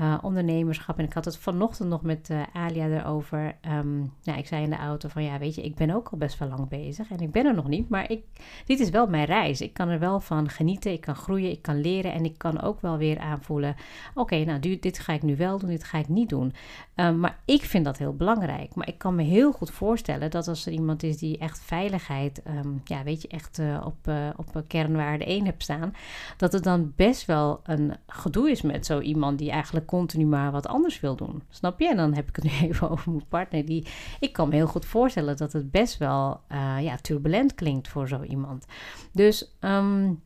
uh, 0.00 0.18
ondernemerschap. 0.22 0.98
En 0.98 1.04
ik 1.04 1.12
had 1.12 1.24
het 1.24 1.36
vanochtend 1.36 1.88
nog 1.88 2.02
met 2.02 2.28
uh, 2.30 2.42
Alia 2.52 2.86
erover. 2.86 3.56
Um, 3.68 4.12
nou, 4.24 4.38
ik 4.38 4.46
zei 4.46 4.62
in 4.62 4.70
de 4.70 4.76
auto 4.76 5.08
van, 5.08 5.24
ja, 5.24 5.38
weet 5.38 5.54
je, 5.54 5.62
ik 5.62 5.74
ben 5.74 5.90
ook 5.90 6.08
al 6.08 6.18
best 6.18 6.38
wel 6.38 6.48
lang 6.48 6.68
bezig 6.68 7.10
en 7.10 7.18
ik 7.18 7.30
ben 7.30 7.46
er 7.46 7.54
nog 7.54 7.68
niet, 7.68 7.88
maar 7.88 8.10
ik, 8.10 8.24
dit 8.66 8.80
is 8.80 8.90
wel 8.90 9.06
mijn 9.06 9.24
reis. 9.24 9.60
Ik 9.60 9.72
kan 9.72 9.88
er 9.88 9.98
wel 9.98 10.20
van 10.20 10.48
genieten, 10.48 10.92
ik 10.92 11.00
kan 11.00 11.14
groeien, 11.14 11.50
ik 11.50 11.62
kan 11.62 11.80
leren 11.80 12.12
en 12.12 12.24
ik 12.24 12.38
kan 12.38 12.60
ook 12.60 12.80
wel 12.80 12.96
weer 12.96 13.18
aanvoelen, 13.18 13.74
oké, 14.14 14.44
nou, 14.44 14.78
dit 14.78 14.98
ga 14.98 15.12
ik 15.12 15.22
nu 15.22 15.36
wel 15.36 15.58
doen, 15.58 15.70
dit 15.70 15.84
ga 15.84 15.98
ik 15.98 16.08
niet 16.08 16.28
doen. 16.28 16.52
Um, 16.96 17.20
maar 17.20 17.38
ik 17.44 17.62
vind 17.62 17.84
dat 17.84 17.98
heel 17.98 18.16
belangrijk. 18.16 18.74
Maar 18.74 18.88
ik 18.88 18.98
kan 18.98 19.14
me 19.14 19.22
heel 19.22 19.52
goed 19.52 19.70
voorstellen 19.70 20.30
dat 20.30 20.48
als 20.48 20.66
er 20.66 20.72
iemand 20.72 21.02
is 21.02 21.16
die 21.16 21.38
echt 21.38 21.60
veiligheid, 21.60 22.42
um, 22.64 22.80
ja, 22.84 23.02
weet 23.02 23.22
je, 23.22 23.28
echt 23.28 23.58
uh, 23.58 23.86
op, 23.86 24.12
op 24.36 24.62
kernwaarde 24.66 25.24
1 25.24 25.44
hebt 25.44 25.62
staan, 25.62 25.94
dat 26.36 26.52
het 26.52 26.64
dan 26.64 26.92
best 26.96 27.24
wel 27.26 27.60
een 27.62 27.96
gedoe 28.06 28.50
is 28.50 28.62
met 28.62 28.86
zo 28.86 29.00
iemand 29.00 29.38
die 29.38 29.50
eigenlijk 29.50 29.81
continu 29.84 30.26
maar 30.26 30.52
wat 30.52 30.66
anders 30.66 31.00
wil 31.00 31.16
doen. 31.16 31.42
Snap 31.50 31.80
je? 31.80 31.88
En 31.88 31.96
dan 31.96 32.14
heb 32.14 32.28
ik 32.28 32.36
het 32.36 32.44
nu 32.60 32.68
even 32.68 32.90
over 32.90 33.10
mijn 33.10 33.28
partner. 33.28 33.64
Die, 33.64 33.86
ik 34.20 34.32
kan 34.32 34.48
me 34.48 34.54
heel 34.54 34.66
goed 34.66 34.84
voorstellen 34.84 35.36
dat 35.36 35.52
het 35.52 35.70
best 35.70 35.98
wel 35.98 36.40
uh, 36.52 36.76
ja, 36.80 36.96
turbulent 36.96 37.54
klinkt 37.54 37.88
voor 37.88 38.08
zo 38.08 38.22
iemand. 38.22 38.66
Dus 39.12 39.56
um, 39.60 40.20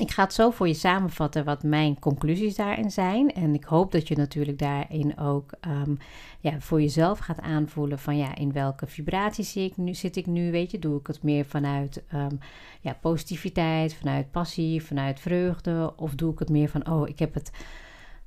ik 0.00 0.10
ga 0.10 0.22
het 0.22 0.32
zo 0.32 0.50
voor 0.50 0.68
je 0.68 0.74
samenvatten 0.74 1.44
wat 1.44 1.62
mijn 1.62 1.98
conclusies 1.98 2.56
daarin 2.56 2.90
zijn. 2.90 3.32
En 3.32 3.54
ik 3.54 3.64
hoop 3.64 3.92
dat 3.92 4.08
je 4.08 4.16
natuurlijk 4.16 4.58
daarin 4.58 5.18
ook 5.18 5.52
um, 5.68 5.98
ja, 6.40 6.60
voor 6.60 6.80
jezelf 6.80 7.18
gaat 7.18 7.40
aanvoelen 7.40 7.98
van 7.98 8.16
ja, 8.16 8.34
in 8.34 8.52
welke 8.52 8.86
vibratie 8.86 9.44
zit 9.44 9.70
ik 9.70 9.76
nu, 9.76 9.94
zit 9.94 10.16
ik 10.16 10.26
nu 10.26 10.50
weet 10.50 10.70
je, 10.70 10.78
doe 10.78 10.98
ik 10.98 11.06
het 11.06 11.22
meer 11.22 11.44
vanuit 11.44 12.02
um, 12.14 12.38
ja, 12.80 12.96
positiviteit, 13.00 13.94
vanuit 13.94 14.30
passie, 14.30 14.84
vanuit 14.84 15.20
vreugde 15.20 15.92
of 15.96 16.14
doe 16.14 16.32
ik 16.32 16.38
het 16.38 16.50
meer 16.50 16.68
van 16.68 16.88
oh, 16.90 17.08
ik 17.08 17.18
heb 17.18 17.34
het 17.34 17.50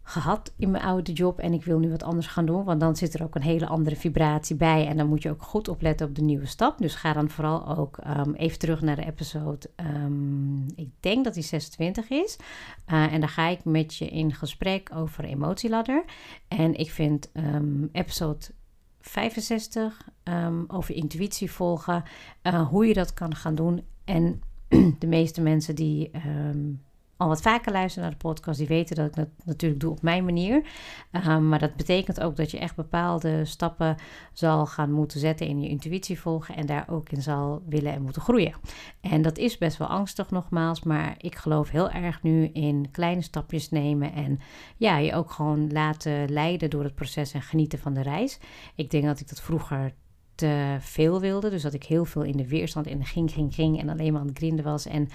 gehad 0.10 0.54
in 0.58 0.72
mijn 0.72 0.84
oude 0.84 1.12
job 1.12 1.40
en 1.40 1.54
ik 1.54 1.64
wil 1.64 1.80
nu 1.80 1.90
wat 1.90 2.04
anders 2.04 2.28
gaan 2.28 2.46
doen. 2.46 2.64
Want 2.64 2.80
dan 2.80 2.96
zit 2.96 3.14
er 3.14 3.24
ook 3.24 3.36
een 3.36 3.42
hele 3.42 3.68
andere 3.68 3.96
vibratie 3.96 4.56
bij. 4.56 4.88
En 4.88 4.98
dan 4.98 5.08
moet 5.08 5.22
je 5.22 5.30
ook 5.30 5.42
goed 5.42 5.68
opletten 5.68 6.08
op 6.08 6.16
de 6.16 6.22
nieuwe 6.22 6.46
stap. 6.46 6.78
Dus 6.78 6.96
ga 6.96 7.14
dan 7.14 7.30
vooral 7.30 7.78
ook 7.78 8.00
um, 8.18 8.34
even 8.34 8.60
terug 8.60 8.82
naar 8.82 8.96
de 8.96 9.06
episode. 9.06 9.70
Um, 9.76 10.66
ik 10.76 10.90
denk 11.00 11.24
dat 11.24 11.34
die 11.34 11.44
26 11.44 12.10
is. 12.10 12.38
Uh, 12.92 13.14
en 13.14 13.20
daar 13.20 13.30
ga 13.30 13.48
ik 13.48 13.66
met 13.66 13.96
je 13.96 14.08
in 14.08 14.34
gesprek 14.34 14.90
over 14.96 15.24
emotieladder. 15.24 16.04
En 16.48 16.76
ik 16.76 16.92
vind 16.92 17.30
um, 17.34 17.90
episode 17.92 18.46
65 19.00 20.08
over 20.68 20.96
intuïtie 20.96 21.52
volgen. 21.52 22.04
Uh, 22.44 22.68
hoe 22.68 22.88
je 22.88 22.94
dat 22.94 23.14
kan 23.14 23.36
gaan 23.36 23.56
doen. 23.56 23.82
En 24.04 24.42
de 25.00 25.08
meeste 25.08 25.42
mensen 25.42 25.76
die 25.76 26.12
al 27.18 27.28
wat 27.28 27.42
vaker 27.42 27.72
luisteren 27.72 28.04
naar 28.04 28.18
de 28.20 28.28
podcast, 28.28 28.58
die 28.58 28.68
weten 28.68 28.96
dat 28.96 29.08
ik 29.08 29.16
dat 29.16 29.28
natuurlijk 29.44 29.82
doe 29.82 29.92
op 29.92 30.02
mijn 30.02 30.26
manier. 30.26 30.66
Um, 31.28 31.48
maar 31.50 31.60
dat 31.60 31.76
betekent 31.76 32.22
ook 32.22 32.36
dat 32.36 32.52
je 32.52 32.60
echt 32.60 32.76
bepaalde 32.76 33.46
stappen 33.46 33.96
zal 34.34 34.66
gaan 34.66 34.92
moeten 34.92 35.20
zetten 35.20 35.48
in 35.48 35.62
je 35.62 35.70
intuïtie 35.70 36.20
volgen 36.20 36.56
en 36.56 36.66
daar 36.66 36.86
ook 36.90 37.10
in 37.10 37.22
zal 37.22 37.62
willen 37.70 37.94
en 37.94 38.02
moeten 38.02 38.22
groeien. 38.22 38.54
En 39.02 39.22
dat 39.22 39.38
is 39.38 39.58
best 39.58 39.78
wel 39.78 39.88
angstig 39.88 40.32
nogmaals, 40.32 40.84
maar 40.84 41.16
ik 41.18 41.36
geloof 41.36 41.70
heel 41.70 41.90
erg 41.90 42.24
nu 42.24 42.46
in 42.46 42.92
kleine 42.92 43.22
stapjes 43.22 43.70
nemen 43.70 44.14
en 44.14 44.40
ja, 44.78 44.98
je 44.98 45.14
ook 45.14 45.32
gewoon 45.32 45.72
laten 45.72 46.32
leiden 46.32 46.70
door 46.70 46.84
het 46.84 46.96
proces 46.96 47.34
en 47.34 47.42
genieten 47.42 47.80
van 47.80 47.94
de 47.94 48.02
reis. 48.02 48.40
Ik 48.76 48.92
denk 48.92 49.04
dat 49.04 49.20
ik 49.20 49.30
dat 49.30 49.42
vroeger 49.42 49.94
te 50.36 50.78
veel 50.80 51.20
wilde, 51.20 51.50
dus 51.50 51.62
dat 51.62 51.74
ik 51.74 51.84
heel 51.84 52.06
veel 52.06 52.24
in 52.24 52.38
de 52.38 52.48
weerstand 52.48 52.86
de 52.86 52.98
ging, 53.00 53.32
ging, 53.32 53.54
ging 53.54 53.80
en 53.80 53.90
alleen 53.90 54.12
maar 54.12 54.22
aan 54.22 54.28
het 54.28 54.38
grinden 54.38 54.66
was 54.66 54.86
en 54.86 55.10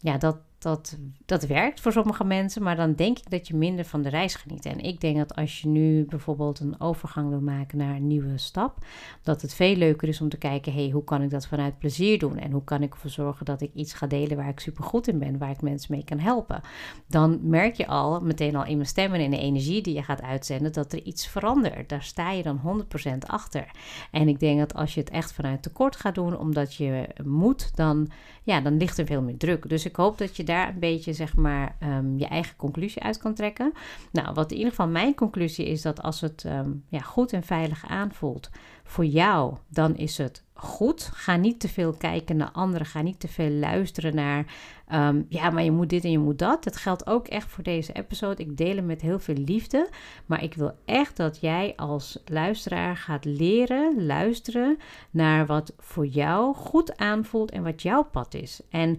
ja, 0.00 0.18
dat, 0.18 0.38
dat, 0.58 0.98
dat 1.26 1.46
werkt 1.46 1.80
voor 1.80 1.92
sommige 1.92 2.24
mensen, 2.24 2.62
maar 2.62 2.76
dan 2.76 2.94
denk 2.94 3.18
ik 3.18 3.30
dat 3.30 3.48
je 3.48 3.56
minder 3.56 3.84
van 3.84 4.02
de 4.02 4.08
reis 4.08 4.34
geniet. 4.34 4.64
En 4.64 4.80
ik 4.80 5.00
denk 5.00 5.16
dat 5.16 5.34
als 5.34 5.60
je 5.60 5.68
nu 5.68 6.04
bijvoorbeeld 6.04 6.60
een 6.60 6.80
overgang 6.80 7.28
wil 7.28 7.40
maken 7.40 7.78
naar 7.78 7.96
een 7.96 8.06
nieuwe 8.06 8.38
stap, 8.38 8.78
dat 9.22 9.42
het 9.42 9.54
veel 9.54 9.76
leuker 9.76 10.08
is 10.08 10.20
om 10.20 10.28
te 10.28 10.36
kijken, 10.36 10.72
hey, 10.72 10.90
hoe 10.90 11.04
kan 11.04 11.22
ik 11.22 11.30
dat 11.30 11.46
vanuit 11.46 11.78
plezier 11.78 12.18
doen? 12.18 12.38
En 12.38 12.50
hoe 12.50 12.64
kan 12.64 12.82
ik 12.82 12.92
ervoor 12.94 13.10
zorgen 13.10 13.44
dat 13.44 13.60
ik 13.60 13.74
iets 13.74 13.92
ga 13.92 14.06
delen 14.06 14.36
waar 14.36 14.48
ik 14.48 14.60
super 14.60 14.84
goed 14.84 15.08
in 15.08 15.18
ben, 15.18 15.38
waar 15.38 15.50
ik 15.50 15.62
mensen 15.62 15.94
mee 15.94 16.04
kan 16.04 16.18
helpen? 16.18 16.60
Dan 17.06 17.38
merk 17.42 17.74
je 17.74 17.86
al, 17.86 18.20
meteen 18.20 18.56
al 18.56 18.64
in 18.64 18.76
mijn 18.76 18.88
stem 18.88 19.14
en 19.14 19.20
in 19.20 19.30
de 19.30 19.38
energie 19.38 19.82
die 19.82 19.94
je 19.94 20.02
gaat 20.02 20.22
uitzenden, 20.22 20.72
dat 20.72 20.92
er 20.92 21.02
iets 21.02 21.26
verandert. 21.26 21.88
Daar 21.88 22.02
sta 22.02 22.30
je 22.30 22.42
dan 22.42 22.84
100% 23.06 23.18
achter. 23.26 23.70
En 24.10 24.28
ik 24.28 24.40
denk 24.40 24.58
dat 24.58 24.74
als 24.74 24.94
je 24.94 25.00
het 25.00 25.10
echt 25.10 25.32
vanuit 25.32 25.62
tekort 25.62 25.96
gaat 25.96 26.14
doen, 26.14 26.38
omdat 26.38 26.74
je 26.74 27.08
moet, 27.24 27.76
dan, 27.76 28.10
ja, 28.42 28.60
dan 28.60 28.76
ligt 28.76 28.98
er 28.98 29.06
veel 29.06 29.22
meer 29.22 29.36
druk. 29.36 29.68
Dus 29.68 29.84
ik 29.84 29.96
hoop 29.96 30.18
dat 30.18 30.36
je 30.36 30.44
daar 30.48 30.68
een 30.68 30.78
beetje 30.78 31.12
zeg 31.12 31.36
maar 31.36 31.76
um, 31.82 32.18
je 32.18 32.26
eigen 32.26 32.56
conclusie 32.56 33.02
uit 33.02 33.18
kan 33.18 33.34
trekken. 33.34 33.72
Nou, 34.12 34.34
wat 34.34 34.50
in 34.50 34.56
ieder 34.56 34.70
geval 34.70 34.88
mijn 34.88 35.14
conclusie 35.14 35.66
is 35.66 35.82
dat 35.82 36.02
als 36.02 36.20
het 36.20 36.44
um, 36.46 36.84
ja, 36.88 37.00
goed 37.00 37.32
en 37.32 37.42
veilig 37.42 37.84
aanvoelt 37.88 38.50
voor 38.84 39.04
jou, 39.04 39.54
dan 39.68 39.96
is 39.96 40.18
het 40.18 40.42
goed. 40.58 41.10
Ga 41.12 41.36
niet 41.36 41.60
te 41.60 41.68
veel 41.68 41.92
kijken 41.92 42.36
naar 42.36 42.50
anderen. 42.50 42.86
Ga 42.86 43.02
niet 43.02 43.20
te 43.20 43.28
veel 43.28 43.50
luisteren 43.50 44.14
naar. 44.14 44.46
Um, 44.92 45.26
ja, 45.28 45.50
maar 45.50 45.62
je 45.64 45.70
moet 45.70 45.90
dit 45.90 46.04
en 46.04 46.10
je 46.10 46.18
moet 46.18 46.38
dat. 46.38 46.64
Dat 46.64 46.76
geldt 46.76 47.06
ook 47.06 47.28
echt 47.28 47.48
voor 47.50 47.64
deze 47.64 47.92
episode. 47.92 48.42
Ik 48.42 48.56
deel 48.56 48.76
hem 48.76 48.86
met 48.86 49.00
heel 49.00 49.18
veel 49.18 49.34
liefde. 49.34 49.88
Maar 50.26 50.42
ik 50.42 50.54
wil 50.54 50.72
echt 50.84 51.16
dat 51.16 51.40
jij 51.40 51.72
als 51.76 52.18
luisteraar 52.24 52.96
gaat 52.96 53.24
leren 53.24 54.06
luisteren 54.06 54.78
naar 55.10 55.46
wat 55.46 55.74
voor 55.78 56.06
jou 56.06 56.54
goed 56.54 56.96
aanvoelt 56.96 57.50
en 57.50 57.62
wat 57.62 57.82
jouw 57.82 58.02
pad 58.02 58.34
is. 58.34 58.60
En 58.70 58.98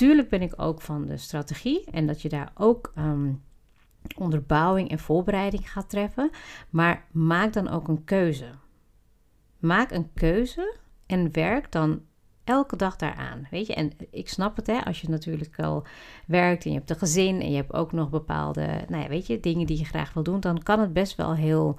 Tuurlijk 0.00 0.28
ben 0.28 0.42
ik 0.42 0.52
ook 0.56 0.80
van 0.80 1.06
de 1.06 1.16
strategie 1.16 1.84
en 1.90 2.06
dat 2.06 2.22
je 2.22 2.28
daar 2.28 2.52
ook 2.54 2.92
um, 2.98 3.42
onderbouwing 4.16 4.90
en 4.90 4.98
voorbereiding 4.98 5.72
gaat 5.72 5.90
treffen. 5.90 6.30
Maar 6.70 7.06
maak 7.12 7.52
dan 7.52 7.68
ook 7.68 7.88
een 7.88 8.04
keuze. 8.04 8.44
Maak 9.58 9.90
een 9.90 10.12
keuze 10.14 10.76
en 11.06 11.32
werk 11.32 11.72
dan 11.72 12.02
elke 12.44 12.76
dag 12.76 12.96
daaraan. 12.96 13.46
Weet 13.50 13.66
je, 13.66 13.74
en 13.74 13.92
ik 14.10 14.28
snap 14.28 14.56
het, 14.56 14.66
hè, 14.66 14.84
als 14.84 15.00
je 15.00 15.08
natuurlijk 15.08 15.58
al 15.58 15.86
werkt 16.26 16.64
en 16.64 16.70
je 16.70 16.76
hebt 16.76 16.90
een 16.90 16.96
gezin 16.96 17.40
en 17.40 17.50
je 17.50 17.56
hebt 17.56 17.72
ook 17.72 17.92
nog 17.92 18.10
bepaalde, 18.10 18.84
nou 18.88 19.02
ja, 19.02 19.08
weet 19.08 19.26
je, 19.26 19.40
dingen 19.40 19.66
die 19.66 19.78
je 19.78 19.84
graag 19.84 20.12
wil 20.12 20.22
doen, 20.22 20.40
dan 20.40 20.62
kan 20.62 20.80
het 20.80 20.92
best 20.92 21.16
wel 21.16 21.34
heel 21.34 21.78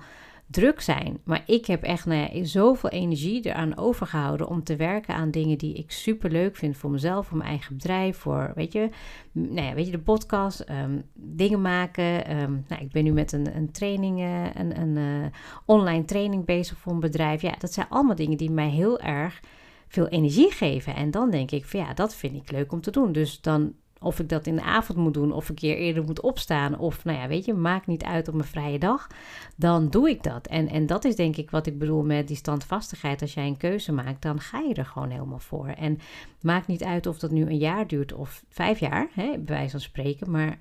druk 0.51 0.81
zijn. 0.81 1.19
Maar 1.23 1.43
ik 1.45 1.65
heb 1.65 1.83
echt 1.83 2.05
nou 2.05 2.45
zoveel 2.45 2.89
energie 2.89 3.45
eraan 3.45 3.77
overgehouden 3.77 4.47
om 4.47 4.63
te 4.63 4.75
werken 4.75 5.15
aan 5.15 5.31
dingen 5.31 5.57
die 5.57 5.73
ik 5.73 5.91
super 5.91 6.31
leuk 6.31 6.55
vind 6.55 6.77
voor 6.77 6.91
mezelf, 6.91 7.27
voor 7.27 7.37
mijn 7.37 7.49
eigen 7.49 7.75
bedrijf, 7.75 8.17
voor 8.17 8.51
weet 8.55 8.73
je, 8.73 8.89
nou 9.31 9.67
ja, 9.67 9.73
weet 9.73 9.85
je 9.85 9.91
de 9.91 9.99
podcast, 9.99 10.65
um, 10.69 11.03
dingen 11.13 11.61
maken. 11.61 12.37
Um, 12.41 12.65
nou, 12.67 12.81
ik 12.81 12.91
ben 12.91 13.03
nu 13.03 13.11
met 13.11 13.31
een, 13.31 13.55
een 13.55 13.71
training, 13.71 14.19
uh, 14.19 14.53
een, 14.53 14.81
een 14.81 14.95
uh, 14.95 15.25
online 15.65 16.05
training 16.05 16.45
bezig 16.45 16.77
voor 16.77 16.93
een 16.93 16.99
bedrijf. 16.99 17.41
Ja, 17.41 17.55
dat 17.59 17.73
zijn 17.73 17.89
allemaal 17.89 18.15
dingen 18.15 18.37
die 18.37 18.51
mij 18.51 18.69
heel 18.69 18.99
erg 18.99 19.39
veel 19.87 20.07
energie 20.07 20.51
geven. 20.51 20.95
En 20.95 21.11
dan 21.11 21.29
denk 21.29 21.51
ik 21.51 21.65
van 21.65 21.79
ja, 21.79 21.93
dat 21.93 22.15
vind 22.15 22.35
ik 22.35 22.51
leuk 22.51 22.71
om 22.71 22.81
te 22.81 22.91
doen. 22.91 23.11
Dus 23.11 23.41
dan 23.41 23.73
of 24.01 24.19
ik 24.19 24.29
dat 24.29 24.47
in 24.47 24.55
de 24.55 24.61
avond 24.61 24.97
moet 24.97 25.13
doen, 25.13 25.31
of 25.31 25.49
ik 25.49 25.55
keer 25.55 25.77
eerder 25.77 26.03
moet 26.03 26.21
opstaan, 26.21 26.77
of 26.77 27.03
nou 27.03 27.17
ja, 27.17 27.27
weet 27.27 27.45
je, 27.45 27.53
maakt 27.53 27.87
niet 27.87 28.03
uit 28.03 28.27
op 28.27 28.33
mijn 28.33 28.47
vrije 28.47 28.79
dag, 28.79 29.07
dan 29.55 29.89
doe 29.89 30.09
ik 30.09 30.23
dat. 30.23 30.47
En, 30.47 30.67
en 30.67 30.85
dat 30.85 31.05
is 31.05 31.15
denk 31.15 31.35
ik 31.37 31.51
wat 31.51 31.67
ik 31.67 31.79
bedoel 31.79 32.03
met 32.03 32.27
die 32.27 32.37
standvastigheid. 32.37 33.21
Als 33.21 33.33
jij 33.33 33.47
een 33.47 33.57
keuze 33.57 33.91
maakt, 33.91 34.21
dan 34.21 34.39
ga 34.39 34.59
je 34.59 34.73
er 34.73 34.85
gewoon 34.85 35.09
helemaal 35.09 35.39
voor. 35.39 35.67
En 35.67 35.99
maakt 36.41 36.67
niet 36.67 36.83
uit 36.83 37.07
of 37.07 37.19
dat 37.19 37.31
nu 37.31 37.45
een 37.45 37.57
jaar 37.57 37.87
duurt 37.87 38.13
of 38.13 38.43
vijf 38.49 38.79
jaar, 38.79 39.09
hè, 39.13 39.31
bij 39.31 39.55
wijze 39.55 39.71
van 39.71 39.79
spreken, 39.79 40.31
maar 40.31 40.59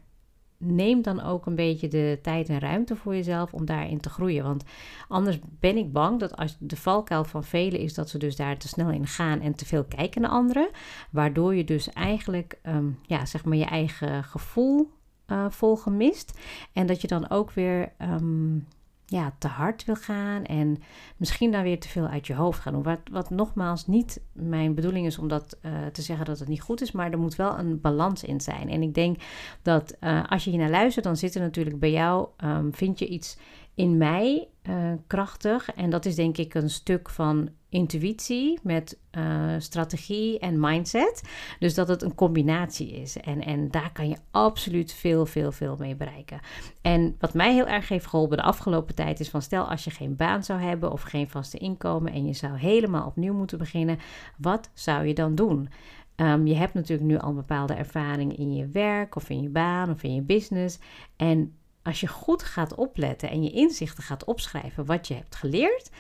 neem 0.63 1.03
dan 1.03 1.23
ook 1.23 1.47
een 1.47 1.55
beetje 1.55 1.89
de 1.89 2.19
tijd 2.23 2.49
en 2.49 2.59
ruimte 2.59 2.97
voor 2.97 3.15
jezelf 3.15 3.53
om 3.53 3.65
daarin 3.65 4.01
te 4.01 4.11
groeien. 4.11 4.45
Want 4.45 4.65
anders 5.09 5.39
ben 5.61 5.77
ik 5.77 5.93
bang 5.93 6.21
dat 6.21 6.37
als 6.37 6.57
de 6.59 6.77
valkuil 6.77 7.25
van 7.25 7.45
velen 7.45 7.81
is 7.81 7.95
dat 7.95 8.09
ze 8.09 8.19
dus 8.19 8.37
daar 8.37 8.57
te 8.57 8.69
snel 8.69 8.91
in 8.91 9.07
gaan 9.07 9.41
en 9.41 9.55
te 9.55 9.67
veel 9.67 9.85
kijken 9.85 10.21
naar 10.21 10.31
anderen. 10.31 10.69
Waardoor 11.11 11.55
je 11.55 11.65
dus 11.65 11.89
eigenlijk 11.89 12.59
um, 12.67 12.99
ja, 13.03 13.27
zeg 13.27 13.45
maar 13.45 13.57
je 13.57 13.65
eigen 13.65 14.25
gevoel 14.25 14.91
uh, 15.27 15.47
volgen 15.49 15.97
mist. 15.97 16.39
En 16.73 16.87
dat 16.87 17.01
je 17.01 17.09
dan 17.09 17.31
ook 17.31 17.51
weer. 17.51 17.93
Um, 17.99 18.67
ja, 19.11 19.35
te 19.39 19.49
hard 19.49 19.85
wil 19.85 19.95
gaan 19.95 20.45
en 20.45 20.79
misschien 21.17 21.51
dan 21.51 21.63
weer 21.63 21.81
te 21.81 21.89
veel 21.89 22.07
uit 22.07 22.27
je 22.27 22.35
hoofd 22.35 22.61
gaan 22.61 22.73
doen. 22.73 22.83
Wat, 22.83 22.99
wat 23.11 23.31
nogmaals 23.31 23.87
niet 23.87 24.21
mijn 24.33 24.75
bedoeling 24.75 25.07
is 25.07 25.19
om 25.19 25.29
dat 25.29 25.59
uh, 25.63 25.87
te 25.87 26.03
zeggen 26.03 26.27
dat 26.27 26.39
het 26.39 26.49
niet 26.49 26.61
goed 26.61 26.81
is, 26.81 26.93
maar 26.93 27.11
er 27.11 27.19
moet 27.19 27.35
wel 27.35 27.59
een 27.59 27.81
balans 27.81 28.25
in 28.25 28.41
zijn. 28.41 28.69
En 28.69 28.83
ik 28.83 28.95
denk 28.95 29.21
dat 29.63 29.97
uh, 30.01 30.25
als 30.29 30.45
je 30.45 30.51
hier 30.51 30.59
naar 30.59 30.71
luistert, 30.71 31.05
dan 31.05 31.17
zit 31.17 31.35
er 31.35 31.41
natuurlijk 31.41 31.79
bij 31.79 31.91
jou, 31.91 32.29
um, 32.45 32.75
vind 32.75 32.99
je 32.99 33.07
iets 33.07 33.39
in 33.75 33.97
mij 33.97 34.49
uh, 34.63 34.93
krachtig. 35.07 35.73
En 35.75 35.91
dat 35.91 36.05
is 36.05 36.15
denk 36.15 36.37
ik 36.37 36.55
een 36.55 36.71
stuk 36.71 37.09
van 37.09 37.49
intuïtie 37.71 38.59
met 38.63 38.99
uh, 39.19 39.55
strategie 39.59 40.39
en 40.39 40.61
mindset. 40.61 41.23
Dus 41.59 41.75
dat 41.75 41.89
het 41.89 42.03
een 42.03 42.15
combinatie 42.15 42.91
is. 42.91 43.17
En, 43.17 43.41
en 43.45 43.71
daar 43.71 43.93
kan 43.93 44.09
je 44.09 44.17
absoluut 44.31 44.93
veel, 44.93 45.27
veel, 45.27 45.53
veel 45.53 45.77
mee 45.79 45.97
bereiken. 45.97 46.41
En 46.83 47.17
wat 47.19 47.35
mij 47.35 47.53
heel 47.53 47.67
erg 47.67 47.89
heeft 47.89 48.07
geholpen 48.07 48.37
de 48.37 48.43
afgelopen 48.43 48.95
tijd 48.95 49.21
is 49.21 49.29
van 49.29 49.43
stel 49.43 49.65
als 49.65 49.85
je 49.85 49.91
geen 49.91 50.17
baan 50.17 50.45
zou 50.45 50.61
hebben 50.61 50.93
of 50.93 51.03
geen 51.03 51.29
vaste 51.29 51.59
inkomen 51.59 52.13
en 52.13 52.27
je 52.27 52.35
zou 52.35 52.59
helemaal 52.59 53.07
opnieuw 53.07 53.35
moeten 53.35 53.59
beginnen, 53.59 53.99
wat 54.39 54.71
zou 54.75 55.07
je 55.07 55.15
dan 55.15 55.35
doen? 55.35 55.69
Um, 56.17 56.47
je 56.47 56.55
hebt 56.55 56.75
natuurlijk 56.75 57.09
nu 57.09 57.19
al 57.19 57.35
bepaalde 57.35 57.75
ervaring 57.75 58.37
in 58.39 58.55
je 58.55 58.69
werk 58.69 59.17
of 59.17 59.31
in 59.31 59.43
je 59.43 59.49
baan 59.49 59.91
of 59.91 60.03
in 60.03 60.15
je 60.15 60.23
business. 60.23 60.79
En 61.17 61.55
als 61.83 62.01
je 62.01 62.07
goed 62.07 62.43
gaat 62.43 62.75
opletten 62.75 63.31
en 63.31 63.43
je 63.43 63.51
inzichten 63.51 64.03
gaat 64.03 64.25
opschrijven 64.25 64.85
wat 64.85 65.09
je 65.09 65.15
hebt 65.15 65.37
geleerd, 65.37 65.91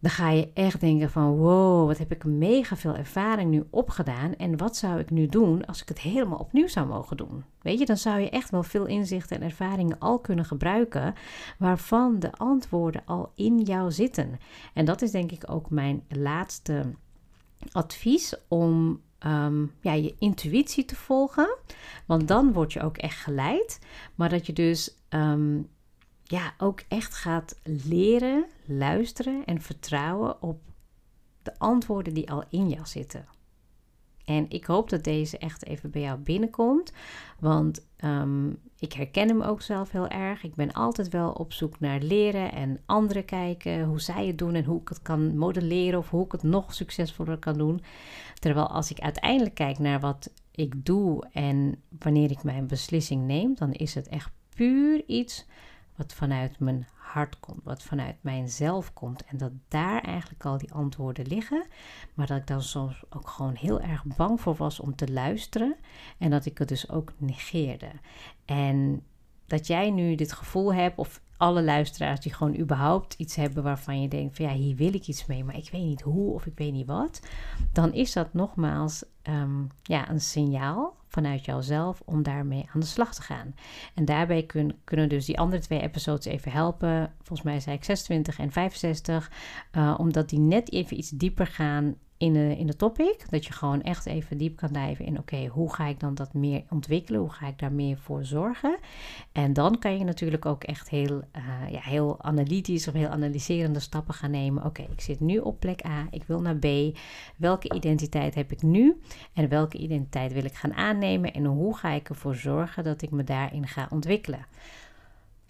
dan 0.00 0.10
ga 0.10 0.30
je 0.30 0.50
echt 0.54 0.80
denken 0.80 1.10
van 1.10 1.36
wow, 1.36 1.86
wat 1.86 1.98
heb 1.98 2.12
ik 2.12 2.24
mega 2.24 2.76
veel 2.76 2.96
ervaring 2.96 3.50
nu 3.50 3.64
opgedaan 3.70 4.36
en 4.36 4.56
wat 4.56 4.76
zou 4.76 4.98
ik 4.98 5.10
nu 5.10 5.26
doen 5.26 5.66
als 5.66 5.82
ik 5.82 5.88
het 5.88 6.00
helemaal 6.00 6.38
opnieuw 6.38 6.68
zou 6.68 6.86
mogen 6.86 7.16
doen? 7.16 7.44
Weet 7.62 7.78
je, 7.78 7.86
dan 7.86 7.96
zou 7.96 8.20
je 8.20 8.30
echt 8.30 8.50
wel 8.50 8.62
veel 8.62 8.86
inzichten 8.86 9.36
en 9.36 9.42
ervaringen 9.42 9.98
al 9.98 10.18
kunnen 10.18 10.44
gebruiken 10.44 11.14
waarvan 11.58 12.18
de 12.18 12.32
antwoorden 12.32 13.02
al 13.04 13.32
in 13.34 13.60
jou 13.60 13.92
zitten. 13.92 14.38
En 14.74 14.84
dat 14.84 15.02
is 15.02 15.10
denk 15.10 15.32
ik 15.32 15.50
ook 15.50 15.70
mijn 15.70 16.02
laatste 16.08 16.82
advies 17.72 18.34
om 18.48 19.00
um, 19.26 19.72
ja, 19.80 19.92
je 19.92 20.14
intuïtie 20.18 20.84
te 20.84 20.96
volgen. 20.96 21.56
Want 22.06 22.28
dan 22.28 22.52
word 22.52 22.72
je 22.72 22.82
ook 22.82 22.96
echt 22.96 23.18
geleid. 23.18 23.80
Maar 24.14 24.28
dat 24.28 24.46
je 24.46 24.52
dus 24.52 24.96
um, 25.10 25.68
ja, 26.28 26.54
ook 26.58 26.82
echt 26.88 27.14
gaat 27.14 27.60
leren, 27.64 28.44
luisteren 28.64 29.44
en 29.44 29.60
vertrouwen 29.60 30.42
op 30.42 30.60
de 31.42 31.58
antwoorden 31.58 32.14
die 32.14 32.30
al 32.30 32.44
in 32.50 32.68
jou 32.68 32.86
zitten. 32.86 33.26
En 34.24 34.46
ik 34.48 34.64
hoop 34.64 34.90
dat 34.90 35.04
deze 35.04 35.38
echt 35.38 35.66
even 35.66 35.90
bij 35.90 36.00
jou 36.00 36.18
binnenkomt. 36.18 36.92
Want 37.38 37.86
um, 38.04 38.58
ik 38.78 38.92
herken 38.92 39.28
hem 39.28 39.42
ook 39.42 39.62
zelf 39.62 39.90
heel 39.90 40.08
erg. 40.08 40.42
Ik 40.42 40.54
ben 40.54 40.72
altijd 40.72 41.08
wel 41.08 41.30
op 41.30 41.52
zoek 41.52 41.80
naar 41.80 42.00
leren 42.00 42.52
en 42.52 42.80
anderen 42.86 43.24
kijken 43.24 43.84
hoe 43.84 44.00
zij 44.00 44.26
het 44.26 44.38
doen 44.38 44.54
en 44.54 44.64
hoe 44.64 44.80
ik 44.80 44.88
het 44.88 45.02
kan 45.02 45.36
modelleren 45.36 45.98
of 45.98 46.10
hoe 46.10 46.24
ik 46.24 46.32
het 46.32 46.42
nog 46.42 46.74
succesvoller 46.74 47.38
kan 47.38 47.58
doen. 47.58 47.82
Terwijl 48.34 48.66
als 48.66 48.90
ik 48.90 48.98
uiteindelijk 49.00 49.54
kijk 49.54 49.78
naar 49.78 50.00
wat 50.00 50.32
ik 50.50 50.84
doe 50.84 51.26
en 51.32 51.82
wanneer 51.98 52.30
ik 52.30 52.42
mijn 52.42 52.66
beslissing 52.66 53.26
neem, 53.26 53.54
dan 53.54 53.72
is 53.72 53.94
het 53.94 54.08
echt 54.08 54.30
puur 54.54 55.04
iets 55.06 55.46
wat 55.96 56.14
vanuit 56.14 56.58
mijn 56.58 56.86
hart 56.94 57.40
komt, 57.40 57.60
wat 57.64 57.82
vanuit 57.82 58.16
mijzelf 58.20 58.92
komt. 58.92 59.24
En 59.24 59.36
dat 59.36 59.52
daar 59.68 60.02
eigenlijk 60.02 60.44
al 60.44 60.58
die 60.58 60.72
antwoorden 60.72 61.26
liggen. 61.26 61.66
Maar 62.14 62.26
dat 62.26 62.36
ik 62.36 62.46
dan 62.46 62.62
soms 62.62 63.02
ook 63.10 63.28
gewoon 63.28 63.54
heel 63.54 63.80
erg 63.80 64.04
bang 64.04 64.40
voor 64.40 64.54
was 64.54 64.80
om 64.80 64.96
te 64.96 65.12
luisteren. 65.12 65.76
En 66.18 66.30
dat 66.30 66.46
ik 66.46 66.58
het 66.58 66.68
dus 66.68 66.90
ook 66.90 67.12
negeerde. 67.16 67.90
En 68.44 69.02
dat 69.46 69.66
jij 69.66 69.90
nu 69.90 70.14
dit 70.14 70.32
gevoel 70.32 70.74
hebt, 70.74 70.98
of 70.98 71.20
alle 71.36 71.62
luisteraars 71.62 72.20
die 72.20 72.34
gewoon 72.34 72.58
überhaupt 72.58 73.14
iets 73.14 73.36
hebben 73.36 73.62
waarvan 73.62 74.02
je 74.02 74.08
denkt 74.08 74.36
van 74.36 74.44
ja, 74.44 74.52
hier 74.52 74.76
wil 74.76 74.94
ik 74.94 75.06
iets 75.06 75.26
mee, 75.26 75.44
maar 75.44 75.56
ik 75.56 75.68
weet 75.72 75.84
niet 75.84 76.00
hoe 76.00 76.32
of 76.32 76.46
ik 76.46 76.58
weet 76.58 76.72
niet 76.72 76.86
wat, 76.86 77.20
dan 77.72 77.92
is 77.92 78.12
dat 78.12 78.34
nogmaals 78.34 79.04
um, 79.22 79.70
ja, 79.82 80.10
een 80.10 80.20
signaal 80.20 80.96
vanuit 81.16 81.44
jouzelf 81.44 82.02
om 82.04 82.22
daarmee 82.22 82.68
aan 82.74 82.80
de 82.80 82.86
slag 82.86 83.14
te 83.14 83.22
gaan. 83.22 83.54
En 83.94 84.04
daarbij 84.04 84.42
kun, 84.42 84.76
kunnen 84.84 85.08
dus 85.08 85.24
die 85.24 85.38
andere 85.38 85.62
twee 85.62 85.80
episodes 85.80 86.24
even 86.24 86.52
helpen. 86.52 87.12
Volgens 87.22 87.42
mij 87.42 87.60
zei 87.60 87.76
ik 87.76 87.84
26 87.84 88.38
en 88.38 88.52
65, 88.52 89.30
uh, 89.72 89.94
omdat 89.98 90.28
die 90.28 90.38
net 90.38 90.72
even 90.72 90.98
iets 90.98 91.10
dieper 91.10 91.46
gaan 91.46 91.96
in 92.18 92.32
de, 92.32 92.56
in 92.58 92.66
de 92.66 92.76
topic. 92.76 93.30
Dat 93.30 93.44
je 93.44 93.52
gewoon 93.52 93.82
echt 93.82 94.06
even 94.06 94.38
diep 94.38 94.56
kan 94.56 94.72
dijven 94.72 95.04
in: 95.04 95.18
oké, 95.18 95.46
hoe 95.46 95.74
ga 95.74 95.86
ik 95.86 96.00
dan 96.00 96.14
dat 96.14 96.34
meer 96.34 96.64
ontwikkelen? 96.70 97.20
Hoe 97.20 97.30
ga 97.30 97.46
ik 97.46 97.58
daar 97.58 97.72
meer 97.72 97.98
voor 97.98 98.24
zorgen? 98.24 98.78
En 99.32 99.52
dan 99.52 99.78
kan 99.78 99.98
je 99.98 100.04
natuurlijk 100.04 100.46
ook 100.46 100.64
echt 100.64 100.88
heel, 100.88 101.22
uh, 101.36 101.70
ja, 101.70 101.80
heel 101.80 102.22
analytisch 102.22 102.88
of 102.88 102.94
heel 102.94 103.08
analyserende 103.08 103.80
stappen 103.80 104.14
gaan 104.14 104.30
nemen. 104.30 104.64
Oké, 104.64 104.82
ik 104.82 105.00
zit 105.00 105.20
nu 105.20 105.38
op 105.38 105.60
plek 105.60 105.86
A, 105.86 106.06
ik 106.10 106.24
wil 106.24 106.40
naar 106.40 106.56
B. 106.56 106.66
Welke 107.36 107.74
identiteit 107.74 108.34
heb 108.34 108.52
ik 108.52 108.62
nu? 108.62 109.00
En 109.32 109.48
welke 109.48 109.78
identiteit 109.78 110.32
wil 110.32 110.44
ik 110.44 110.54
gaan 110.54 110.74
aannemen? 110.74 111.32
En 111.32 111.44
hoe 111.44 111.76
ga 111.76 111.90
ik 111.90 112.08
ervoor 112.08 112.34
zorgen 112.34 112.84
dat 112.84 113.02
ik 113.02 113.10
me 113.10 113.24
daarin 113.24 113.66
ga 113.66 113.88
ontwikkelen? 113.90 114.46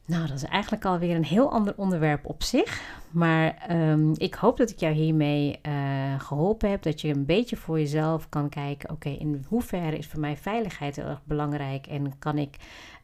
Nou, 0.06 0.26
dat 0.26 0.36
is 0.36 0.44
eigenlijk 0.44 0.84
alweer 0.84 1.16
een 1.16 1.24
heel 1.24 1.50
ander 1.50 1.74
onderwerp 1.76 2.26
op 2.26 2.42
zich. 2.42 2.80
Maar 3.10 3.66
um, 3.70 4.12
ik 4.16 4.34
hoop 4.34 4.56
dat 4.56 4.70
ik 4.70 4.80
jou 4.80 4.94
hiermee 4.94 5.58
uh, 5.62 6.20
geholpen 6.20 6.70
heb. 6.70 6.82
Dat 6.82 7.00
je 7.00 7.14
een 7.14 7.24
beetje 7.24 7.56
voor 7.56 7.78
jezelf 7.78 8.28
kan 8.28 8.48
kijken: 8.48 8.90
oké, 8.90 9.08
in 9.08 9.44
hoeverre 9.48 9.98
is 9.98 10.06
voor 10.06 10.20
mij 10.20 10.36
veiligheid 10.36 10.96
heel 10.96 11.04
erg 11.04 11.24
belangrijk? 11.24 11.86
En 11.86 12.18
kan 12.18 12.38
ik 12.38 12.56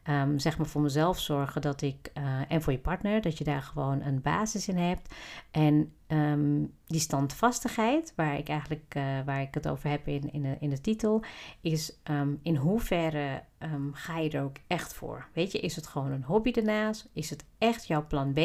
um, 0.09 0.39
zeg 0.39 0.57
maar 0.57 0.67
voor 0.67 0.81
mezelf 0.81 1.19
zorgen 1.19 1.61
dat 1.61 1.81
ik, 1.81 2.11
uh, 2.17 2.23
en 2.47 2.61
voor 2.61 2.73
je 2.73 2.79
partner, 2.79 3.21
dat 3.21 3.37
je 3.37 3.43
daar 3.43 3.61
gewoon 3.61 4.01
een 4.01 4.21
basis 4.21 4.67
in 4.67 4.77
hebt. 4.77 5.13
En 5.51 5.93
um, 6.07 6.73
die 6.85 6.99
standvastigheid, 6.99 8.13
waar 8.15 8.37
ik 8.37 8.49
eigenlijk 8.49 8.93
uh, 8.97 9.03
waar 9.25 9.41
ik 9.41 9.53
het 9.53 9.67
over 9.67 9.89
heb 9.89 10.07
in, 10.07 10.33
in, 10.33 10.41
de, 10.41 10.57
in 10.59 10.69
de 10.69 10.81
titel, 10.81 11.23
is 11.61 11.99
um, 12.09 12.39
in 12.43 12.55
hoeverre 12.55 13.43
ga 13.91 14.17
je 14.17 14.29
er 14.29 14.43
ook 14.43 14.57
echt 14.67 14.93
voor? 14.93 15.27
Weet 15.33 15.51
je, 15.51 15.59
is 15.59 15.75
het 15.75 15.87
gewoon 15.87 16.11
een 16.11 16.23
hobby 16.23 16.51
daarnaast? 16.51 17.09
Is 17.13 17.29
het 17.29 17.45
echt 17.57 17.87
jouw 17.87 18.07
plan 18.07 18.33
B? 18.33 18.39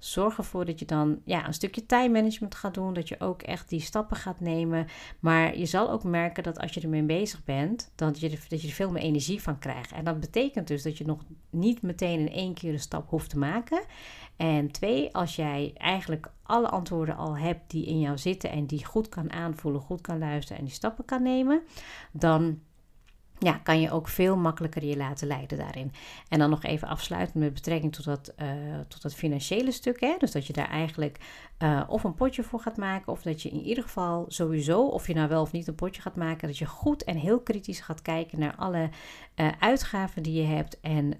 Zorg 0.00 0.38
ervoor 0.38 0.64
dat 0.64 0.78
je 0.78 0.84
dan 0.84 1.20
ja, 1.24 1.46
een 1.46 1.54
stukje 1.54 1.86
time 1.86 2.08
management 2.08 2.54
gaat 2.54 2.74
doen. 2.74 2.94
Dat 2.94 3.08
je 3.08 3.20
ook 3.20 3.42
echt 3.42 3.68
die 3.68 3.80
stappen 3.80 4.16
gaat 4.16 4.40
nemen. 4.40 4.86
Maar 5.18 5.58
je 5.58 5.66
zal 5.66 5.90
ook 5.90 6.04
merken 6.04 6.42
dat 6.42 6.58
als 6.58 6.72
je 6.72 6.80
ermee 6.80 7.02
bezig 7.02 7.44
bent, 7.44 7.92
dat 7.94 8.20
je, 8.20 8.30
er, 8.30 8.44
dat 8.48 8.62
je 8.62 8.68
er 8.68 8.74
veel 8.74 8.90
meer 8.90 9.02
energie 9.02 9.42
van 9.42 9.58
krijgt. 9.58 9.92
En 9.92 10.04
dat 10.04 10.20
betekent 10.20 10.68
dus 10.68 10.82
dat 10.82 10.98
je 10.98 11.06
nog 11.06 11.24
niet 11.50 11.82
meteen 11.82 12.20
in 12.20 12.32
één 12.32 12.54
keer 12.54 12.72
een 12.72 12.80
stap 12.80 13.10
hoeft 13.10 13.30
te 13.30 13.38
maken. 13.38 13.82
En 14.36 14.70
twee, 14.70 15.14
als 15.14 15.36
jij 15.36 15.72
eigenlijk 15.74 16.30
alle 16.42 16.68
antwoorden 16.68 17.16
al 17.16 17.36
hebt 17.38 17.70
die 17.70 17.86
in 17.86 18.00
jou 18.00 18.18
zitten 18.18 18.50
en 18.50 18.66
die 18.66 18.84
goed 18.84 19.08
kan 19.08 19.32
aanvoelen, 19.32 19.80
goed 19.80 20.00
kan 20.00 20.18
luisteren 20.18 20.58
en 20.58 20.64
die 20.64 20.74
stappen 20.74 21.04
kan 21.04 21.22
nemen, 21.22 21.62
dan 22.12 22.60
ja, 23.40 23.60
kan 23.62 23.80
je 23.80 23.90
ook 23.90 24.08
veel 24.08 24.36
makkelijker 24.36 24.84
je 24.84 24.96
laten 24.96 25.26
leiden 25.26 25.58
daarin. 25.58 25.92
En 26.28 26.38
dan 26.38 26.50
nog 26.50 26.62
even 26.62 26.88
afsluiten 26.88 27.40
met 27.40 27.54
betrekking 27.54 27.92
tot 27.92 28.04
dat, 28.04 28.34
uh, 28.42 28.48
tot 28.88 29.02
dat 29.02 29.14
financiële 29.14 29.72
stuk. 29.72 30.00
Hè? 30.00 30.14
Dus 30.18 30.32
dat 30.32 30.46
je 30.46 30.52
daar 30.52 30.68
eigenlijk 30.68 31.18
uh, 31.58 31.82
of 31.88 32.04
een 32.04 32.14
potje 32.14 32.42
voor 32.42 32.60
gaat 32.60 32.76
maken, 32.76 33.12
of 33.12 33.22
dat 33.22 33.42
je 33.42 33.48
in 33.48 33.60
ieder 33.60 33.82
geval 33.84 34.24
sowieso, 34.28 34.86
of 34.86 35.06
je 35.06 35.14
nou 35.14 35.28
wel 35.28 35.42
of 35.42 35.52
niet 35.52 35.66
een 35.66 35.74
potje 35.74 36.02
gaat 36.02 36.16
maken, 36.16 36.48
dat 36.48 36.58
je 36.58 36.66
goed 36.66 37.04
en 37.04 37.16
heel 37.16 37.40
kritisch 37.40 37.80
gaat 37.80 38.02
kijken 38.02 38.38
naar 38.38 38.54
alle 38.56 38.90
uh, 39.36 39.48
uitgaven 39.58 40.22
die 40.22 40.42
je 40.42 40.46
hebt 40.46 40.80
en 40.80 41.14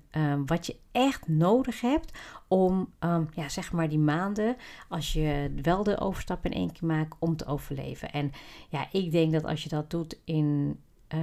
wat 0.47 0.67
je 0.67 0.77
echt 0.93 1.29
nodig 1.29 1.81
hebt 1.81 2.19
om, 2.49 2.93
um, 3.01 3.29
ja, 3.35 3.49
zeg 3.49 3.73
maar 3.73 3.89
die 3.89 3.99
maanden, 3.99 4.57
als 4.89 5.13
je 5.13 5.55
wel 5.63 5.83
de 5.83 5.99
overstap 5.99 6.45
in 6.45 6.53
één 6.53 6.73
keer 6.73 6.89
maakt, 6.89 7.17
om 7.19 7.37
te 7.37 7.47
overleven. 7.47 8.13
En 8.13 8.33
ja, 8.69 8.87
ik 8.93 9.11
denk 9.11 9.33
dat 9.33 9.45
als 9.45 9.63
je 9.63 9.69
dat 9.69 9.91
doet 9.91 10.19
in 10.25 10.79
uh, 11.15 11.21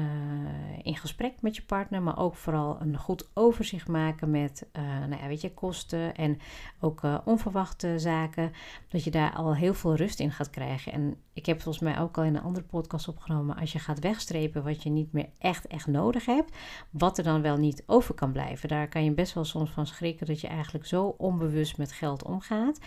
in 0.82 0.96
gesprek 0.96 1.34
met 1.42 1.56
je 1.56 1.62
partner, 1.62 2.02
maar 2.02 2.18
ook 2.18 2.36
vooral 2.36 2.78
een 2.82 2.98
goed 2.98 3.30
overzicht 3.34 3.88
maken 3.88 4.32
met 4.32 4.68
uh, 4.74 4.84
nou 4.84 5.22
ja, 5.22 5.28
weet 5.28 5.42
je, 5.42 5.54
kosten 5.54 6.16
en 6.16 6.40
ook 6.80 7.04
uh, 7.04 7.18
onverwachte 7.26 8.00
zaken. 8.00 8.52
Dat 8.88 9.04
je 9.04 9.12
daar 9.12 9.34
al 9.34 9.56
heel 9.56 9.74
veel 9.74 9.96
rust 9.96 10.20
in 10.20 10.32
gaat 10.32 10.50
krijgen. 10.50 10.92
En 10.92 11.16
ik 11.34 11.46
heb 11.46 11.62
volgens 11.62 11.84
mij 11.84 12.00
ook 12.00 12.18
al 12.18 12.24
in 12.24 12.36
een 12.36 12.44
andere 12.44 12.66
podcast 12.66 13.08
opgenomen. 13.08 13.56
Als 13.56 13.72
je 13.72 13.80
gaat 13.80 14.00
wegstrepen 14.00 14.64
wat 14.64 14.84
je 14.84 14.90
niet 14.90 15.12
meer 15.12 15.30
echt, 15.38 15.68
echt 15.68 15.88
nodig 15.88 16.26
hebt, 16.26 16.56
wat 16.90 17.18
er 17.18 17.24
dan 17.24 17.42
wel 17.42 17.58
niet 17.58 17.84
over 17.86 18.14
kan 18.14 18.32
blijven. 18.32 18.70
Daar 18.70 18.88
kan 18.88 19.04
je 19.04 19.12
best 19.12 19.34
wel 19.34 19.46
soms 19.46 19.70
van 19.70 19.88
schrikken 19.88 20.26
dat 20.26 20.42
je 20.42 20.48
eigenlijk 20.48 20.86
zo 20.86 21.16
onbewust 21.18 21.78
met 21.78 21.92
geld 21.92 22.24
omgaat. 22.24 22.80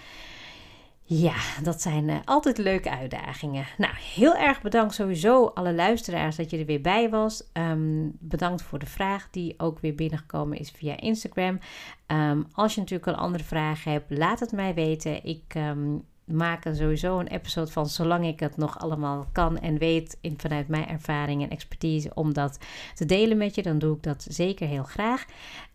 Ja, 1.12 1.34
dat 1.62 1.82
zijn 1.82 2.08
uh, 2.08 2.16
altijd 2.24 2.58
leuke 2.58 2.90
uitdagingen. 2.90 3.66
Nou, 3.78 3.94
heel 3.96 4.36
erg 4.36 4.62
bedankt 4.62 4.94
sowieso 4.94 5.46
alle 5.46 5.74
luisteraars 5.74 6.36
dat 6.36 6.50
je 6.50 6.58
er 6.58 6.66
weer 6.66 6.80
bij 6.80 7.10
was. 7.10 7.42
Um, 7.52 8.16
bedankt 8.18 8.62
voor 8.62 8.78
de 8.78 8.86
vraag 8.86 9.28
die 9.30 9.54
ook 9.58 9.78
weer 9.78 9.94
binnengekomen 9.94 10.58
is 10.58 10.70
via 10.70 11.00
Instagram. 11.00 11.58
Um, 12.06 12.46
als 12.52 12.74
je 12.74 12.80
natuurlijk 12.80 13.10
een 13.10 13.22
andere 13.22 13.44
vraag 13.44 13.84
hebt, 13.84 14.10
laat 14.10 14.40
het 14.40 14.52
mij 14.52 14.74
weten. 14.74 15.24
Ik 15.24 15.54
um, 15.56 16.04
maak 16.30 16.64
er 16.64 16.76
sowieso 16.76 17.18
een 17.18 17.26
episode 17.26 17.70
van, 17.70 17.88
zolang 17.88 18.26
ik 18.26 18.40
het 18.40 18.56
nog 18.56 18.78
allemaal 18.78 19.26
kan 19.32 19.58
en 19.58 19.78
weet 19.78 20.18
in, 20.20 20.34
vanuit 20.36 20.68
mijn 20.68 20.88
ervaring 20.88 21.42
en 21.42 21.50
expertise 21.50 22.10
om 22.14 22.32
dat 22.32 22.58
te 22.94 23.04
delen 23.04 23.36
met 23.36 23.54
je. 23.54 23.62
Dan 23.62 23.78
doe 23.78 23.96
ik 23.96 24.02
dat 24.02 24.26
zeker 24.28 24.68
heel 24.68 24.82
graag. 24.82 25.24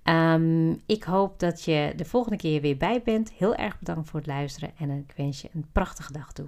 Ehm, 0.04 0.72
ik 0.86 1.04
hoop 1.04 1.40
dat 1.40 1.64
je 1.64 1.94
de 1.96 2.06
volgende 2.06 2.38
keer 2.38 2.62
weer 2.62 2.78
bij 2.78 3.02
bent. 3.04 3.32
Heel 3.32 3.56
erg 3.56 3.80
bedankt 3.80 4.10
voor 4.10 4.20
het 4.20 4.30
luisteren 4.30 4.72
en 4.78 4.90
ik 4.90 5.14
wens 5.16 5.42
je 5.42 5.50
een 5.54 5.66
prachtige 5.72 6.12
dag 6.12 6.34
toe. 6.34 6.48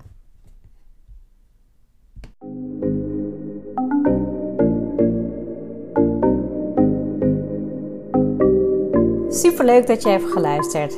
Super 9.30 9.66
leuk 9.66 9.88
dat 9.88 10.04
je 10.04 10.10
hebt 10.10 10.32
geluisterd. 10.32 10.98